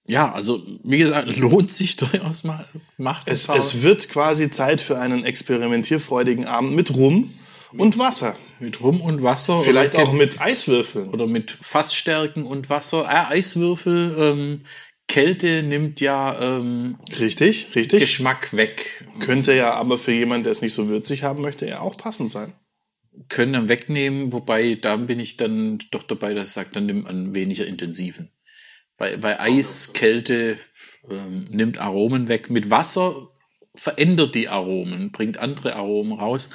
ja, 0.07 0.33
also 0.33 0.63
wie 0.83 0.99
gesagt, 0.99 1.37
lohnt 1.39 1.73
sich 1.73 1.97
durchaus 1.97 2.45
mal. 2.45 2.65
Macht 2.97 3.29
es, 3.29 3.49
es 3.49 3.83
wird 3.83 4.09
quasi 4.09 4.51
Zeit 4.51 4.81
für 4.81 4.99
einen 4.99 5.25
experimentierfreudigen 5.25 6.47
Abend 6.47 6.75
mit 6.75 6.95
Rum 6.95 7.33
und 7.77 7.99
Wasser. 7.99 8.37
Mit 8.61 8.81
Rum 8.83 9.01
und 9.01 9.23
Wasser. 9.23 9.61
Vielleicht 9.61 9.97
auch 9.97 10.13
mit 10.13 10.41
Eiswürfeln. 10.41 11.09
Oder 11.09 11.27
mit 11.27 11.51
Fassstärken 11.51 12.45
und 12.45 12.71
Wasser. 12.71 13.09
Ah, 13.09 13.31
Eiswürfel, 13.31 14.15
ähm, 14.19 14.61
Kälte 15.09 15.63
nimmt 15.63 16.01
ja 16.01 16.41
ähm, 16.41 16.99
Richtig, 17.21 17.69
richtig. 17.75 18.01
Geschmack 18.01 18.57
weg. 18.57 19.05
Könnte 19.21 19.55
ja 19.55 19.75
aber 19.75 19.99
für 19.99 20.13
jemanden, 20.13 20.45
der 20.45 20.53
es 20.53 20.63
nicht 20.63 20.73
so 20.73 20.89
würzig 20.89 21.23
haben 21.23 21.43
möchte, 21.43 21.67
ja 21.67 21.81
auch 21.81 21.97
passend 21.97 22.31
sein. 22.31 22.53
Können 23.29 23.53
dann 23.53 23.69
wegnehmen, 23.69 24.33
wobei 24.33 24.75
da 24.75 24.97
bin 24.97 25.21
ich 25.21 25.37
dann 25.37 25.79
doch 25.91 26.03
dabei, 26.03 26.35
dass 26.35 26.49
ich 26.49 26.55
sage, 26.55 26.71
dann 26.73 26.87
nimmt 26.87 27.05
man 27.05 27.35
weniger 27.35 27.67
intensiven. 27.67 28.31
Bei, 28.97 29.17
bei 29.17 29.41
Eis, 29.41 29.93
Kälte 29.93 30.59
ähm, 31.11 31.47
nimmt 31.51 31.79
Aromen 31.79 32.29
weg. 32.29 32.51
Mit 32.51 32.71
Wasser 32.71 33.29
verändert 33.75 34.35
die 34.35 34.49
Aromen, 34.49 35.11
bringt 35.11 35.39
andere 35.39 35.75
Aromen 35.77 36.13
raus. 36.13 36.49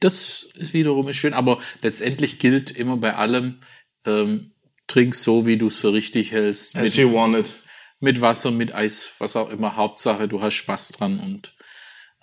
Das 0.00 0.48
ist 0.54 0.72
wiederum 0.72 1.12
schön, 1.12 1.34
aber 1.34 1.58
letztendlich 1.82 2.38
gilt 2.38 2.70
immer 2.70 2.96
bei 2.96 3.14
allem, 3.14 3.58
ähm, 4.06 4.52
trink 4.86 5.14
so, 5.14 5.46
wie 5.46 5.56
du 5.56 5.68
es 5.68 5.76
für 5.76 5.92
richtig 5.92 6.32
hältst. 6.32 6.76
As 6.76 6.96
you 6.96 7.12
want 7.12 7.36
it. 7.36 7.54
mit 8.00 8.20
Wasser, 8.20 8.50
mit 8.50 8.74
Eis, 8.74 9.14
was 9.18 9.36
auch 9.36 9.50
immer. 9.50 9.76
Hauptsache, 9.76 10.28
du 10.28 10.42
hast 10.42 10.54
Spaß 10.54 10.88
dran 10.92 11.18
und 11.18 11.54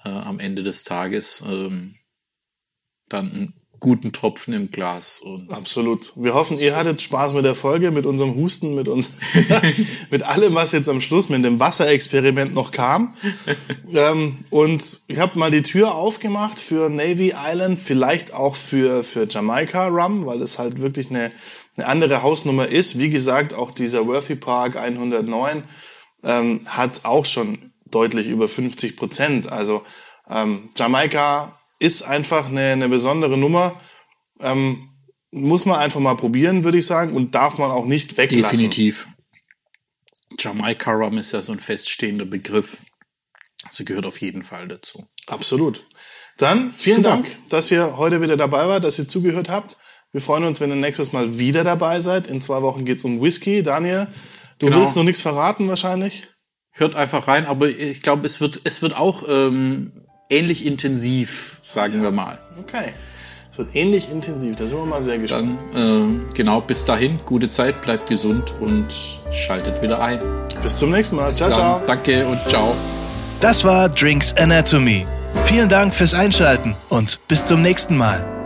äh, 0.04 0.10
am 0.10 0.40
Ende 0.40 0.64
des 0.64 0.84
Tages 0.84 1.44
ähm, 1.48 1.96
dann 3.10 3.32
einen 3.32 3.61
guten 3.82 4.14
Tropfen 4.14 4.54
im 4.54 4.70
Glas. 4.70 5.20
Und 5.20 5.52
Absolut. 5.52 6.14
Wir 6.16 6.36
hoffen, 6.36 6.58
ihr 6.58 6.78
hattet 6.78 7.02
Spaß 7.02 7.34
mit 7.34 7.44
der 7.44 7.56
Folge, 7.56 7.90
mit 7.90 8.06
unserem 8.06 8.36
Husten, 8.36 8.76
mit 8.76 8.88
uns, 8.88 9.18
mit 10.12 10.24
allem, 10.24 10.54
was 10.54 10.72
jetzt 10.72 10.88
am 10.88 11.02
Schluss 11.02 11.30
mit 11.30 11.44
dem 11.44 11.60
Wasserexperiment 11.60 12.54
noch 12.54 12.72
kam. 12.72 13.16
ähm, 13.94 14.46
und 14.52 15.02
ich 15.08 15.18
habe 15.18 15.38
mal 15.38 15.50
die 15.50 15.64
Tür 15.64 15.96
aufgemacht 15.96 16.60
für 16.60 16.90
Navy 16.90 17.34
Island, 17.36 17.80
vielleicht 17.80 18.34
auch 18.34 18.56
für, 18.56 19.04
für 19.04 19.26
Jamaika 19.28 19.88
Rum, 19.88 20.28
weil 20.28 20.42
es 20.44 20.60
halt 20.60 20.80
wirklich 20.80 21.10
eine, 21.10 21.32
eine 21.76 21.88
andere 21.88 22.22
Hausnummer 22.22 22.68
ist. 22.68 23.00
Wie 23.00 23.10
gesagt, 23.10 23.56
auch 23.56 23.72
dieser 23.72 24.06
Worthy 24.06 24.36
Park 24.36 24.78
109 24.78 25.64
ähm, 26.24 26.62
hat 26.68 27.04
auch 27.04 27.26
schon 27.26 27.58
deutlich 27.90 28.28
über 28.28 28.48
50 28.48 28.96
Prozent. 28.96 29.52
Also 29.52 29.82
ähm, 30.30 30.70
Jamaika 30.78 31.58
ist 31.82 32.04
einfach 32.04 32.48
eine, 32.50 32.74
eine 32.74 32.90
besondere 32.90 33.38
Nummer. 33.38 33.80
Ähm, 34.40 34.90
muss 35.32 35.66
man 35.66 35.80
einfach 35.80 36.00
mal 36.00 36.16
probieren, 36.16 36.64
würde 36.64 36.78
ich 36.78 36.86
sagen, 36.86 37.14
und 37.16 37.34
darf 37.34 37.58
man 37.58 37.72
auch 37.72 37.86
nicht 37.86 38.18
weglassen. 38.18 38.50
definitiv. 38.52 39.08
Jamaika 40.40 40.92
Rum 40.92 41.18
ist 41.18 41.32
ja 41.34 41.42
so 41.42 41.52
ein 41.52 41.60
feststehender 41.60 42.26
Begriff. 42.26 42.78
Also 43.68 43.84
gehört 43.84 44.06
auf 44.06 44.20
jeden 44.22 44.44
Fall 44.44 44.68
dazu. 44.68 45.08
Absolut. 45.28 45.88
Dann 46.38 46.74
vielen 46.74 46.98
Super. 46.98 47.10
Dank, 47.10 47.36
dass 47.50 47.72
ihr 47.72 47.98
heute 47.98 48.22
wieder 48.22 48.38
dabei 48.38 48.68
wart, 48.68 48.84
dass 48.84 49.00
ihr 49.00 49.08
zugehört 49.08 49.50
habt. 49.50 49.78
Wir 50.12 50.22
freuen 50.22 50.44
uns, 50.44 50.60
wenn 50.60 50.70
ihr 50.70 50.76
nächstes 50.76 51.14
Mal 51.14 51.40
wieder 51.40 51.64
dabei 51.64 52.00
seid. 52.00 52.28
In 52.28 52.42
zwei 52.42 52.62
Wochen 52.62 52.86
geht's 52.86 53.06
um 53.06 53.22
Whisky. 53.22 53.64
Daniel, 53.64 54.08
du 54.60 54.68
Genau. 54.68 54.80
willst 54.82 54.96
noch 54.96 55.04
nichts 55.04 55.22
verraten 55.22 55.68
wahrscheinlich? 55.68 56.28
Hört 56.72 56.96
einfach 56.96 57.28
rein, 57.28 57.46
aber 57.46 57.70
ich 57.70 58.02
glaube, 58.02 58.26
es 58.26 58.40
wird, 58.40 58.62
es 58.64 58.82
wird 58.82 58.96
auch 58.96 59.24
ähm, 59.28 60.06
ähnlich 60.32 60.66
intensiv, 60.66 61.60
sagen 61.62 62.02
wir 62.02 62.12
mal. 62.12 62.40
Okay. 62.60 62.94
Es 63.50 63.58
wird 63.58 63.76
ähnlich 63.76 64.10
intensiv, 64.10 64.56
da 64.56 64.66
sind 64.66 64.78
wir 64.78 64.86
mal 64.86 65.02
sehr 65.02 65.18
gespannt. 65.18 65.60
Dann, 65.74 66.22
äh, 66.30 66.34
genau, 66.34 66.62
bis 66.62 66.86
dahin, 66.86 67.20
gute 67.26 67.50
Zeit, 67.50 67.82
bleibt 67.82 68.08
gesund 68.08 68.54
und 68.62 68.88
schaltet 69.32 69.82
wieder 69.82 70.02
ein. 70.02 70.22
Bis 70.64 70.78
zum 70.78 70.92
nächsten 70.92 71.18
Mal. 71.18 71.34
Ciao, 71.34 71.50
Dann 71.50 71.60
ciao. 71.60 71.82
Danke 71.86 72.26
und 72.26 72.40
ciao. 72.48 72.74
Das 73.42 73.66
war 73.66 73.90
Drinks 73.90 74.34
Anatomy. 74.38 75.06
Vielen 75.44 75.68
Dank 75.68 75.94
fürs 75.94 76.14
Einschalten 76.14 76.76
und 76.90 77.20
bis 77.28 77.46
zum 77.46 77.62
nächsten 77.62 77.98
Mal. 77.98 78.41